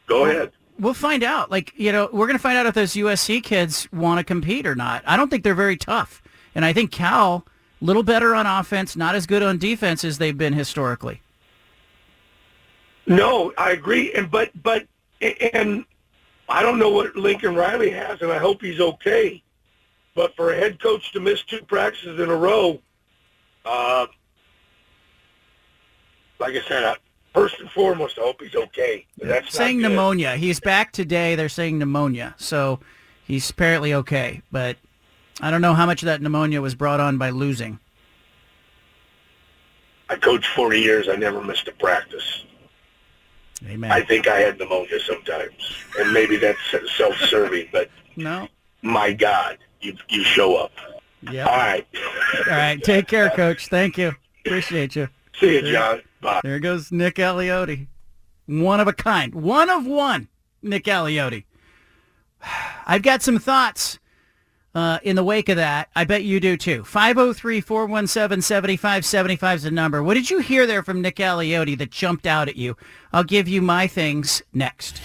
go 0.07 0.25
ahead. 0.25 0.51
We'll 0.79 0.93
find 0.93 1.23
out. 1.23 1.49
Like, 1.49 1.73
you 1.75 1.91
know, 1.91 2.09
we're 2.11 2.27
going 2.27 2.37
to 2.37 2.41
find 2.41 2.57
out 2.57 2.65
if 2.65 2.75
those 2.75 2.93
USC 2.93 3.41
kids 3.41 3.91
want 3.91 4.19
to 4.19 4.23
compete 4.23 4.67
or 4.67 4.75
not. 4.75 5.03
I 5.05 5.17
don't 5.17 5.29
think 5.29 5.43
they're 5.43 5.55
very 5.55 5.77
tough. 5.77 6.21
And 6.53 6.65
I 6.65 6.73
think 6.73 6.91
Cal, 6.91 7.45
a 7.81 7.85
little 7.85 8.03
better 8.03 8.35
on 8.35 8.45
offense, 8.45 8.95
not 8.95 9.15
as 9.15 9.25
good 9.25 9.41
on 9.41 9.57
defense 9.57 10.03
as 10.03 10.17
they've 10.17 10.37
been 10.37 10.53
historically. 10.53 11.21
No, 13.05 13.53
I 13.57 13.71
agree. 13.71 14.13
And 14.13 14.29
but 14.29 14.51
but 14.61 14.85
and 15.21 15.85
I 16.49 16.61
don't 16.61 16.77
know 16.77 16.89
what 16.89 17.15
Lincoln 17.15 17.55
Riley 17.55 17.89
has, 17.91 18.21
and 18.21 18.31
I 18.31 18.37
hope 18.37 18.61
he's 18.61 18.79
okay. 18.79 19.41
But 20.13 20.35
for 20.35 20.51
a 20.51 20.57
head 20.57 20.81
coach 20.81 21.13
to 21.13 21.19
miss 21.19 21.43
two 21.43 21.61
practices 21.61 22.19
in 22.19 22.29
a 22.29 22.35
row, 22.35 22.81
uh, 23.67 24.07
like 26.39 26.55
I 26.55 26.61
said, 26.67 26.95
first 27.33 27.59
and 27.59 27.69
foremost, 27.71 28.17
I 28.17 28.21
hope 28.21 28.41
he's 28.41 28.55
okay. 28.55 29.05
That's 29.17 29.53
saying 29.53 29.81
pneumonia. 29.81 30.35
He's 30.35 30.59
back 30.59 30.91
today. 30.91 31.35
They're 31.35 31.49
saying 31.49 31.77
pneumonia, 31.77 32.35
so 32.37 32.79
he's 33.25 33.49
apparently 33.49 33.93
okay. 33.93 34.41
But 34.51 34.77
I 35.41 35.51
don't 35.51 35.61
know 35.61 35.73
how 35.73 35.85
much 35.85 36.01
of 36.01 36.07
that 36.07 36.21
pneumonia 36.21 36.61
was 36.61 36.75
brought 36.75 36.99
on 36.99 37.17
by 37.17 37.29
losing. 37.29 37.79
I 40.09 40.15
coached 40.15 40.47
40 40.47 40.79
years. 40.79 41.09
I 41.09 41.15
never 41.15 41.43
missed 41.43 41.67
a 41.67 41.73
practice. 41.73 42.45
Amen. 43.67 43.91
I 43.91 44.01
think 44.01 44.27
I 44.27 44.39
had 44.39 44.57
pneumonia 44.59 44.99
sometimes, 44.99 45.83
and 45.99 46.13
maybe 46.13 46.37
that's 46.37 46.59
self-serving, 46.95 47.69
but 47.71 47.89
no. 48.15 48.47
My 48.83 49.11
God, 49.11 49.57
you 49.81 49.95
you 50.09 50.23
show 50.23 50.55
up. 50.55 50.71
Yeah. 51.21 51.45
All 51.45 51.57
right. 51.57 51.87
All 52.47 52.53
right. 52.53 52.83
Take 52.83 53.07
care, 53.07 53.29
Coach. 53.31 53.67
Thank 53.67 53.97
you. 53.97 54.13
Appreciate 54.45 54.95
you. 54.95 55.09
See 55.39 55.55
you, 55.55 55.71
John. 55.71 56.01
Bye. 56.21 56.41
There 56.43 56.59
goes 56.59 56.91
Nick 56.91 57.15
Aliotti. 57.15 57.87
One 58.47 58.79
of 58.79 58.87
a 58.87 58.93
kind. 58.93 59.35
One 59.35 59.69
of 59.69 59.85
one, 59.85 60.29
Nick 60.61 60.85
Aliotti. 60.85 61.43
I've 62.87 63.01
got 63.01 63.21
some 63.21 63.39
thoughts 63.39 63.99
uh, 64.73 64.99
in 65.03 65.15
the 65.15 65.23
wake 65.23 65.47
of 65.49 65.57
that. 65.57 65.89
I 65.95 66.05
bet 66.05 66.23
you 66.23 66.39
do 66.39 66.55
too. 66.55 66.83
503-417-7575 66.83 69.55
is 69.55 69.63
the 69.63 69.71
number. 69.71 70.03
What 70.03 70.13
did 70.13 70.29
you 70.29 70.37
hear 70.39 70.67
there 70.67 70.83
from 70.83 71.01
Nick 71.01 71.15
Aliotti 71.17 71.77
that 71.77 71.91
jumped 71.91 72.27
out 72.27 72.47
at 72.47 72.55
you? 72.55 72.77
I'll 73.11 73.23
give 73.23 73.47
you 73.47 73.59
my 73.61 73.87
things 73.87 74.43
next. 74.53 75.01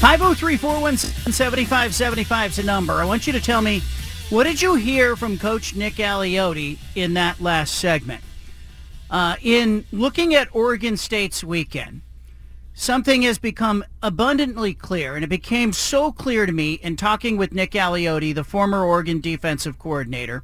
503-417-7575 0.00 2.46
is 2.48 2.56
the 2.56 2.64
number. 2.64 2.92
I 2.94 3.04
want 3.06 3.26
you 3.26 3.32
to 3.32 3.40
tell 3.40 3.62
me, 3.62 3.80
what 4.34 4.48
did 4.48 4.60
you 4.60 4.74
hear 4.74 5.14
from 5.14 5.38
Coach 5.38 5.76
Nick 5.76 5.94
Aliotti 5.94 6.78
in 6.96 7.14
that 7.14 7.40
last 7.40 7.76
segment? 7.76 8.20
Uh, 9.08 9.36
in 9.40 9.84
looking 9.92 10.34
at 10.34 10.48
Oregon 10.52 10.96
State's 10.96 11.44
weekend, 11.44 12.02
something 12.72 13.22
has 13.22 13.38
become 13.38 13.84
abundantly 14.02 14.74
clear, 14.74 15.14
and 15.14 15.22
it 15.22 15.28
became 15.28 15.72
so 15.72 16.10
clear 16.10 16.46
to 16.46 16.52
me 16.52 16.72
in 16.74 16.96
talking 16.96 17.36
with 17.36 17.52
Nick 17.52 17.70
Aliotti, 17.72 18.34
the 18.34 18.42
former 18.42 18.82
Oregon 18.82 19.20
defensive 19.20 19.78
coordinator, 19.78 20.42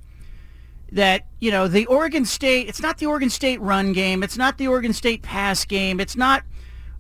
that, 0.93 1.27
you 1.41 1.51
know, 1.51 1.67
the 1.67 1.87
Oregon 1.87 2.25
State, 2.25 2.69
it's 2.69 2.81
not 2.81 2.99
the 2.99 3.07
Oregon 3.07 3.29
State 3.29 3.61
run 3.61 3.93
game, 3.93 4.23
it's 4.23 4.39
not 4.39 4.57
the 4.57 4.69
Oregon 4.69 4.93
State 4.93 5.23
pass 5.23 5.65
game, 5.65 5.99
it's 5.99 6.15
not 6.15 6.45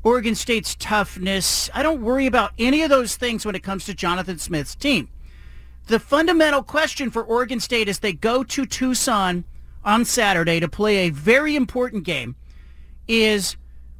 Oregon 0.03 0.35
State's 0.35 0.74
toughness. 0.74 1.70
I 1.72 1.85
don't 1.85 2.03
worry 2.03 2.26
about 2.26 2.50
any 2.59 2.83
of 2.83 2.90
those 2.90 3.14
things 3.14 3.46
when 3.46 3.55
it 3.55 3.62
comes 3.62 3.85
to 3.85 3.94
Jonathan 3.94 4.38
Smith's 4.38 4.74
team. 4.74 5.09
The 5.87 5.99
fundamental 5.99 6.62
question 6.62 7.11
for 7.11 7.23
Oregon 7.25 7.61
State 7.61 7.88
as 7.88 7.99
they 7.99 8.12
go 8.12 8.45
to 8.45 8.66
Tucson 8.66 9.45
on 9.85 10.05
Saturday 10.05 10.61
to 10.61 10.69
play 10.69 10.99
a 10.99 11.11
very 11.11 11.57
important 11.57 12.05
game 12.05 12.37
is 13.09 13.57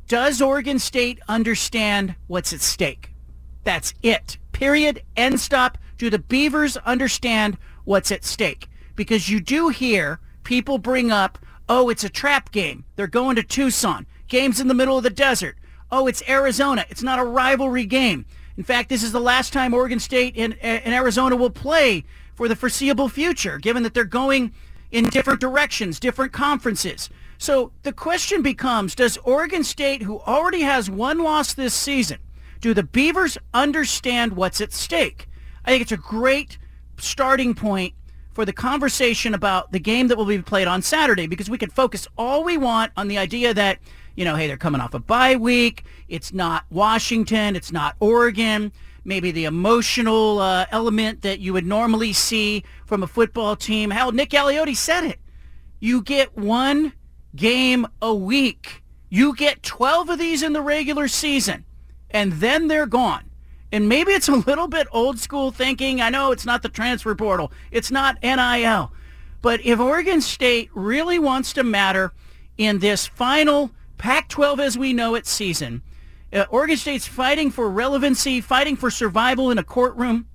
does 0.07 0.41
Oregon 0.41 0.79
State 0.79 1.21
understand 1.29 2.15
what's 2.27 2.53
at 2.53 2.61
stake? 2.61 3.13
That's 3.65 3.95
it. 4.03 4.39
Period. 4.53 5.03
End 5.17 5.41
stop. 5.41 5.79
Do 5.99 6.11
the 6.11 6.19
Beavers 6.19 6.77
understand 6.79 7.59
what's 7.85 8.11
at 8.11 8.25
stake? 8.25 8.69
Because 8.97 9.29
you 9.29 9.41
do 9.41 9.69
hear 9.69 10.21
people 10.45 10.79
bring 10.79 11.11
up, 11.11 11.39
oh, 11.69 11.89
it's 11.89 12.05
a 12.05 12.09
trap 12.09 12.53
game. 12.53 12.85
They're 12.97 13.07
going 13.07 13.37
to 13.37 13.43
Tucson. 13.43 14.07
Game's 14.29 14.61
in 14.61 14.69
the 14.69 14.75
middle 14.75 14.97
of 14.97 15.05
the 15.05 15.11
desert. 15.11 15.57
Oh, 15.91 16.07
it's 16.07 16.23
Arizona. 16.29 16.85
It's 16.89 17.03
not 17.03 17.19
a 17.19 17.25
rivalry 17.25 17.85
game. 17.85 18.27
In 18.61 18.65
fact, 18.65 18.91
this 18.91 19.03
is 19.03 19.11
the 19.11 19.23
last 19.23 19.55
time 19.55 19.73
Oregon 19.73 19.99
State 19.99 20.35
and, 20.37 20.55
and 20.61 20.93
Arizona 20.93 21.35
will 21.35 21.49
play 21.49 22.05
for 22.35 22.47
the 22.47 22.55
foreseeable 22.55 23.09
future, 23.09 23.57
given 23.57 23.83
that 23.85 23.95
they're 23.95 24.05
going 24.05 24.53
in 24.91 25.07
different 25.07 25.41
directions, 25.41 25.99
different 25.99 26.35
conferences. 26.35 27.09
So 27.39 27.73
the 27.85 27.93
question 27.95 28.43
becomes, 28.43 28.95
does 28.95 29.17
Oregon 29.25 29.65
State, 29.65 30.03
who 30.03 30.21
already 30.21 30.61
has 30.61 30.91
one 30.91 31.21
loss 31.21 31.55
this 31.55 31.73
season, 31.73 32.19
do 32.61 32.75
the 32.75 32.83
Beavers 32.83 33.39
understand 33.55 34.35
what's 34.35 34.61
at 34.61 34.75
stake? 34.75 35.27
I 35.65 35.71
think 35.71 35.81
it's 35.81 35.93
a 35.93 35.97
great 35.97 36.59
starting 36.99 37.55
point 37.55 37.95
for 38.35 38.45
the 38.45 38.53
conversation 38.53 39.33
about 39.33 39.73
the 39.73 39.81
game 39.81 40.09
that 40.09 40.19
will 40.19 40.27
be 40.27 40.43
played 40.43 40.69
on 40.69 40.83
Saturday 40.83 41.27
because 41.27 41.49
we 41.49 41.57
can 41.57 41.71
focus 41.71 42.07
all 42.19 42.45
we 42.45 42.59
want 42.59 42.93
on 42.95 43.09
the 43.09 43.17
idea 43.17 43.55
that, 43.55 43.79
you 44.17 44.25
know, 44.25 44.37
hey, 44.37 44.47
they're 44.47 44.57
coming 44.57 44.81
off 44.81 44.95
a 44.95 44.99
bye 44.99 45.37
week. 45.37 45.85
It's 46.09 46.33
not 46.33 46.65
Washington. 46.71 47.57
It's 47.57 47.73
not 47.73 47.97
Oregon. 48.01 48.73
Maybe 49.05 49.31
the 49.31 49.45
emotional 49.45 50.39
uh, 50.41 50.67
element 50.71 51.23
that 51.23 51.41
you 51.41 51.53
would 51.53 51.67
normally 51.67 52.13
see 52.13 52.65
from 52.87 53.03
a 53.03 53.07
football 53.07 53.57
team. 53.57 53.91
Hell, 53.91 54.13
Nick 54.13 54.31
Aliotti 54.31 54.77
said 54.77 55.05
it. 55.05 55.19
You 55.79 56.03
get 56.03 56.37
one 56.37 56.93
game 57.35 57.87
a 58.03 58.15
week. 58.15 58.83
You 59.09 59.35
get 59.35 59.63
12 59.63 60.11
of 60.11 60.19
these 60.19 60.43
in 60.43 60.53
the 60.53 60.61
regular 60.61 61.09
season, 61.09 61.65
and 62.11 62.35
then 62.35 62.69
they're 62.69 62.87
gone. 62.87 63.31
And 63.73 63.89
maybe 63.89 64.13
it's 64.13 64.29
a 64.29 64.37
little 64.37 64.69
bit 64.69 64.87
old 64.91 65.19
school 65.19 65.51
thinking. 65.51 66.01
I 66.01 66.11
know 66.11 66.33
it's 66.33 66.45
not 66.45 66.63
the 66.63 66.69
transfer 66.69 67.15
portal. 67.15 67.53
It's 67.71 67.91
not 67.91 68.23
NIL. 68.23 68.93
But 69.43 69.65
if 69.65 69.81
Oregon 69.81 70.21
State 70.21 70.71
really 70.75 71.19
wants 71.19 71.53
to 71.55 71.63
matter 71.63 72.13
in 72.59 72.81
this 72.81 73.07
final 73.07 73.71
Pac-12 74.01 74.61
as 74.61 74.79
we 74.79 74.95
know 74.95 75.15
it 75.15 75.27
season, 75.27 75.83
uh, 76.33 76.47
Oregon 76.49 76.79
State's 76.79 77.07
fighting 77.07 77.51
for 77.51 77.69
relevancy, 77.69 78.41
fighting 78.41 78.75
for 78.75 78.91
survival 78.91 79.51
in 79.51 79.59
a 79.59 79.63
courtroom, 79.63 80.27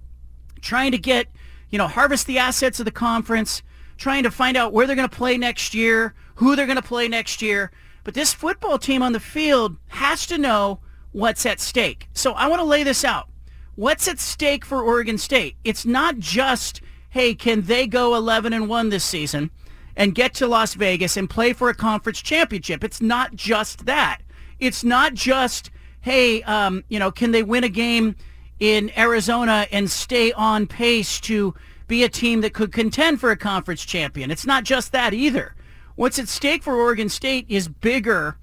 trying 0.62 0.92
to 0.92 1.00
get, 1.00 1.30
you 1.72 1.80
know, 1.80 1.88
harvest 1.88 2.28
the 2.28 2.38
assets 2.38 2.80
of 2.80 2.86
the 2.86 2.92
conference, 2.92 3.64
trying 3.98 4.22
to 4.22 4.30
find 4.30 4.56
out 4.56 4.72
where 4.72 4.86
they're 4.86 4.96
going 4.96 5.10
to 5.10 5.18
play 5.18 5.36
next 5.36 5.74
year, 5.74 6.14
who 6.36 6.56
they're 6.56 6.68
going 6.68 6.76
to 6.76 6.84
play 6.84 7.08
next 7.08 7.42
year. 7.42 7.72
But 8.04 8.14
this 8.14 8.36
football 8.36 8.78
team 8.78 9.02
on 9.02 9.14
the 9.14 9.20
field 9.20 9.78
has 9.88 10.28
to 10.28 10.38
know 10.38 10.80
what's 11.12 11.44
at 11.48 11.60
stake. 11.60 12.08
So 12.14 12.34
I 12.34 12.46
want 12.46 12.60
to 12.60 12.66
lay 12.66 12.84
this 12.84 13.04
out. 13.04 13.30
What's 13.74 14.08
at 14.08 14.20
stake 14.20 14.64
for 14.64 14.84
Oregon 14.84 15.18
State? 15.18 15.56
It's 15.64 15.88
not 15.88 16.20
just, 16.20 16.82
hey, 17.10 17.34
can 17.34 17.64
they 17.64 17.88
go 17.88 18.14
11 18.14 18.54
and 18.54 18.70
1 18.70 18.90
this 18.90 19.04
season 19.04 19.50
and 19.96 20.16
get 20.16 20.34
to 20.36 20.48
Las 20.48 20.74
Vegas 20.74 21.18
and 21.18 21.30
play 21.30 21.54
for 21.54 21.70
a 21.70 21.76
conference 21.76 22.22
championship? 22.22 22.84
It's 22.84 23.02
not 23.02 23.36
just 23.36 23.86
that. 23.86 24.22
It's 24.60 24.84
not 24.84 25.14
just, 25.14 25.72
hey, 26.02 26.44
um, 26.44 26.84
you 26.90 27.00
know, 27.00 27.12
can 27.12 27.32
they 27.32 27.44
win 27.44 27.64
a 27.64 27.70
game 27.70 28.16
in 28.60 28.92
Arizona 28.98 29.68
and 29.72 29.90
stay 29.90 30.32
on 30.34 30.68
pace 30.68 31.20
to 31.22 31.54
be 31.88 32.04
a 32.04 32.10
team 32.10 32.42
that 32.42 32.54
could 32.54 32.72
contend 32.72 33.20
for 33.20 33.32
a 33.32 33.38
conference 33.38 33.84
champion? 33.86 34.32
It's 34.32 34.46
not 34.46 34.64
just 34.64 34.92
that 34.92 35.14
either. 35.14 35.56
What's 35.96 36.20
at 36.20 36.28
stake 36.28 36.64
for 36.64 36.76
Oregon 36.76 37.10
State 37.10 37.46
is 37.48 37.68
bigger 37.68 38.38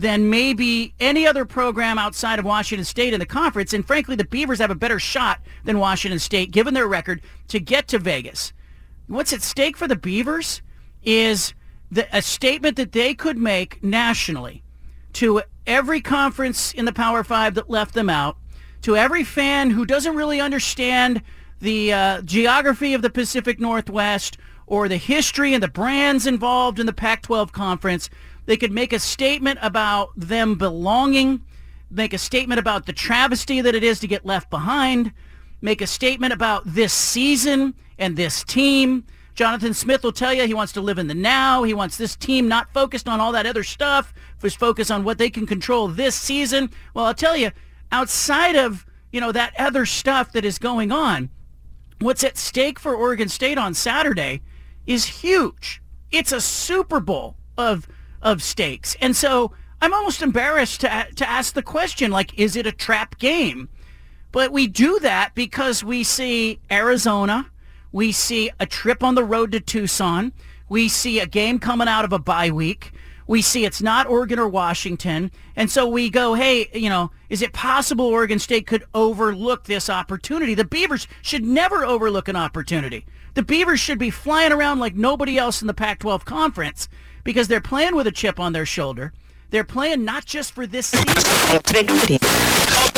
than 0.00 0.30
maybe 0.30 0.94
any 0.98 1.26
other 1.26 1.44
program 1.44 1.98
outside 1.98 2.38
of 2.38 2.44
Washington 2.44 2.84
State 2.84 3.12
in 3.12 3.20
the 3.20 3.26
conference. 3.26 3.74
And 3.74 3.86
frankly, 3.86 4.16
the 4.16 4.24
Beavers 4.24 4.58
have 4.58 4.70
a 4.70 4.74
better 4.74 4.98
shot 4.98 5.40
than 5.64 5.78
Washington 5.78 6.18
State, 6.18 6.52
given 6.52 6.72
their 6.72 6.88
record, 6.88 7.20
to 7.48 7.60
get 7.60 7.86
to 7.88 7.98
Vegas. 7.98 8.54
What's 9.08 9.32
at 9.32 9.42
stake 9.42 9.76
for 9.76 9.86
the 9.86 9.96
Beavers 9.96 10.62
is 11.02 11.54
the, 11.90 12.06
a 12.16 12.22
statement 12.22 12.76
that 12.76 12.92
they 12.92 13.14
could 13.14 13.38
make 13.38 13.82
nationally 13.82 14.62
to 15.14 15.42
every 15.66 16.00
conference 16.00 16.72
in 16.72 16.84
the 16.84 16.92
Power 16.92 17.24
Five 17.24 17.54
that 17.54 17.70
left 17.70 17.94
them 17.94 18.10
out, 18.10 18.36
to 18.82 18.96
every 18.96 19.24
fan 19.24 19.70
who 19.70 19.84
doesn't 19.84 20.16
really 20.16 20.40
understand 20.40 21.22
the 21.60 21.92
uh, 21.92 22.22
geography 22.22 22.94
of 22.94 23.02
the 23.02 23.10
Pacific 23.10 23.60
Northwest 23.60 24.38
or 24.66 24.88
the 24.88 24.96
history 24.96 25.52
and 25.52 25.62
the 25.62 25.68
brands 25.68 26.26
involved 26.26 26.78
in 26.78 26.86
the 26.86 26.92
Pac-12 26.92 27.52
conference. 27.52 28.08
They 28.46 28.56
could 28.56 28.72
make 28.72 28.92
a 28.92 28.98
statement 28.98 29.58
about 29.62 30.10
them 30.16 30.54
belonging, 30.54 31.42
make 31.90 32.12
a 32.12 32.18
statement 32.18 32.60
about 32.60 32.86
the 32.86 32.92
travesty 32.92 33.60
that 33.60 33.74
it 33.74 33.84
is 33.84 34.00
to 34.00 34.06
get 34.06 34.24
left 34.24 34.48
behind, 34.48 35.12
make 35.60 35.82
a 35.82 35.86
statement 35.86 36.32
about 36.32 36.62
this 36.64 36.92
season 36.92 37.74
and 37.98 38.16
this 38.16 38.44
team. 38.44 39.04
Jonathan 39.40 39.72
Smith 39.72 40.02
will 40.02 40.12
tell 40.12 40.34
you 40.34 40.46
he 40.46 40.52
wants 40.52 40.74
to 40.74 40.82
live 40.82 40.98
in 40.98 41.06
the 41.06 41.14
now. 41.14 41.62
He 41.62 41.72
wants 41.72 41.96
this 41.96 42.14
team 42.14 42.46
not 42.46 42.70
focused 42.74 43.08
on 43.08 43.20
all 43.20 43.32
that 43.32 43.46
other 43.46 43.64
stuff, 43.64 44.12
just 44.42 44.58
focus 44.58 44.90
on 44.90 45.02
what 45.02 45.16
they 45.16 45.30
can 45.30 45.46
control 45.46 45.88
this 45.88 46.14
season. 46.14 46.68
Well, 46.92 47.06
I'll 47.06 47.14
tell 47.14 47.38
you, 47.38 47.50
outside 47.90 48.54
of, 48.54 48.84
you 49.12 49.18
know, 49.18 49.32
that 49.32 49.54
other 49.58 49.86
stuff 49.86 50.32
that 50.32 50.44
is 50.44 50.58
going 50.58 50.92
on, 50.92 51.30
what's 52.00 52.22
at 52.22 52.36
stake 52.36 52.78
for 52.78 52.94
Oregon 52.94 53.30
State 53.30 53.56
on 53.56 53.72
Saturday 53.72 54.42
is 54.86 55.06
huge. 55.06 55.80
It's 56.10 56.32
a 56.32 56.40
Super 56.42 57.00
Bowl 57.00 57.38
of 57.56 57.88
of 58.20 58.42
stakes. 58.42 58.94
And 59.00 59.16
so 59.16 59.54
I'm 59.80 59.94
almost 59.94 60.20
embarrassed 60.20 60.82
to 60.82 61.06
to 61.16 61.26
ask 61.26 61.54
the 61.54 61.62
question 61.62 62.10
like 62.10 62.38
is 62.38 62.56
it 62.56 62.66
a 62.66 62.72
trap 62.72 63.18
game? 63.18 63.70
But 64.32 64.52
we 64.52 64.66
do 64.66 64.98
that 64.98 65.34
because 65.34 65.82
we 65.82 66.04
see 66.04 66.60
Arizona, 66.70 67.49
we 67.92 68.12
see 68.12 68.50
a 68.58 68.66
trip 68.66 69.02
on 69.02 69.14
the 69.14 69.24
road 69.24 69.52
to 69.52 69.60
Tucson, 69.60 70.32
we 70.68 70.88
see 70.88 71.18
a 71.18 71.26
game 71.26 71.58
coming 71.58 71.88
out 71.88 72.04
of 72.04 72.12
a 72.12 72.18
bye 72.18 72.50
week. 72.50 72.92
We 73.26 73.42
see 73.42 73.64
it's 73.64 73.80
not 73.80 74.08
Oregon 74.08 74.40
or 74.40 74.48
Washington. 74.48 75.30
And 75.54 75.70
so 75.70 75.86
we 75.86 76.10
go, 76.10 76.34
hey, 76.34 76.68
you 76.74 76.88
know, 76.88 77.12
is 77.28 77.42
it 77.42 77.52
possible 77.52 78.06
Oregon 78.06 78.40
State 78.40 78.66
could 78.66 78.84
overlook 78.92 79.64
this 79.64 79.88
opportunity? 79.88 80.54
The 80.54 80.64
Beavers 80.64 81.06
should 81.22 81.44
never 81.44 81.84
overlook 81.84 82.26
an 82.26 82.34
opportunity. 82.34 83.06
The 83.34 83.44
Beavers 83.44 83.78
should 83.78 84.00
be 84.00 84.10
flying 84.10 84.50
around 84.50 84.80
like 84.80 84.96
nobody 84.96 85.38
else 85.38 85.60
in 85.60 85.68
the 85.68 85.74
Pac-12 85.74 86.24
conference 86.24 86.88
because 87.22 87.46
they're 87.46 87.60
playing 87.60 87.94
with 87.94 88.08
a 88.08 88.12
chip 88.12 88.40
on 88.40 88.52
their 88.52 88.66
shoulder. 88.66 89.12
They're 89.50 89.62
playing 89.62 90.04
not 90.04 90.24
just 90.24 90.52
for 90.52 90.66
this 90.66 90.88
season. 90.88 91.06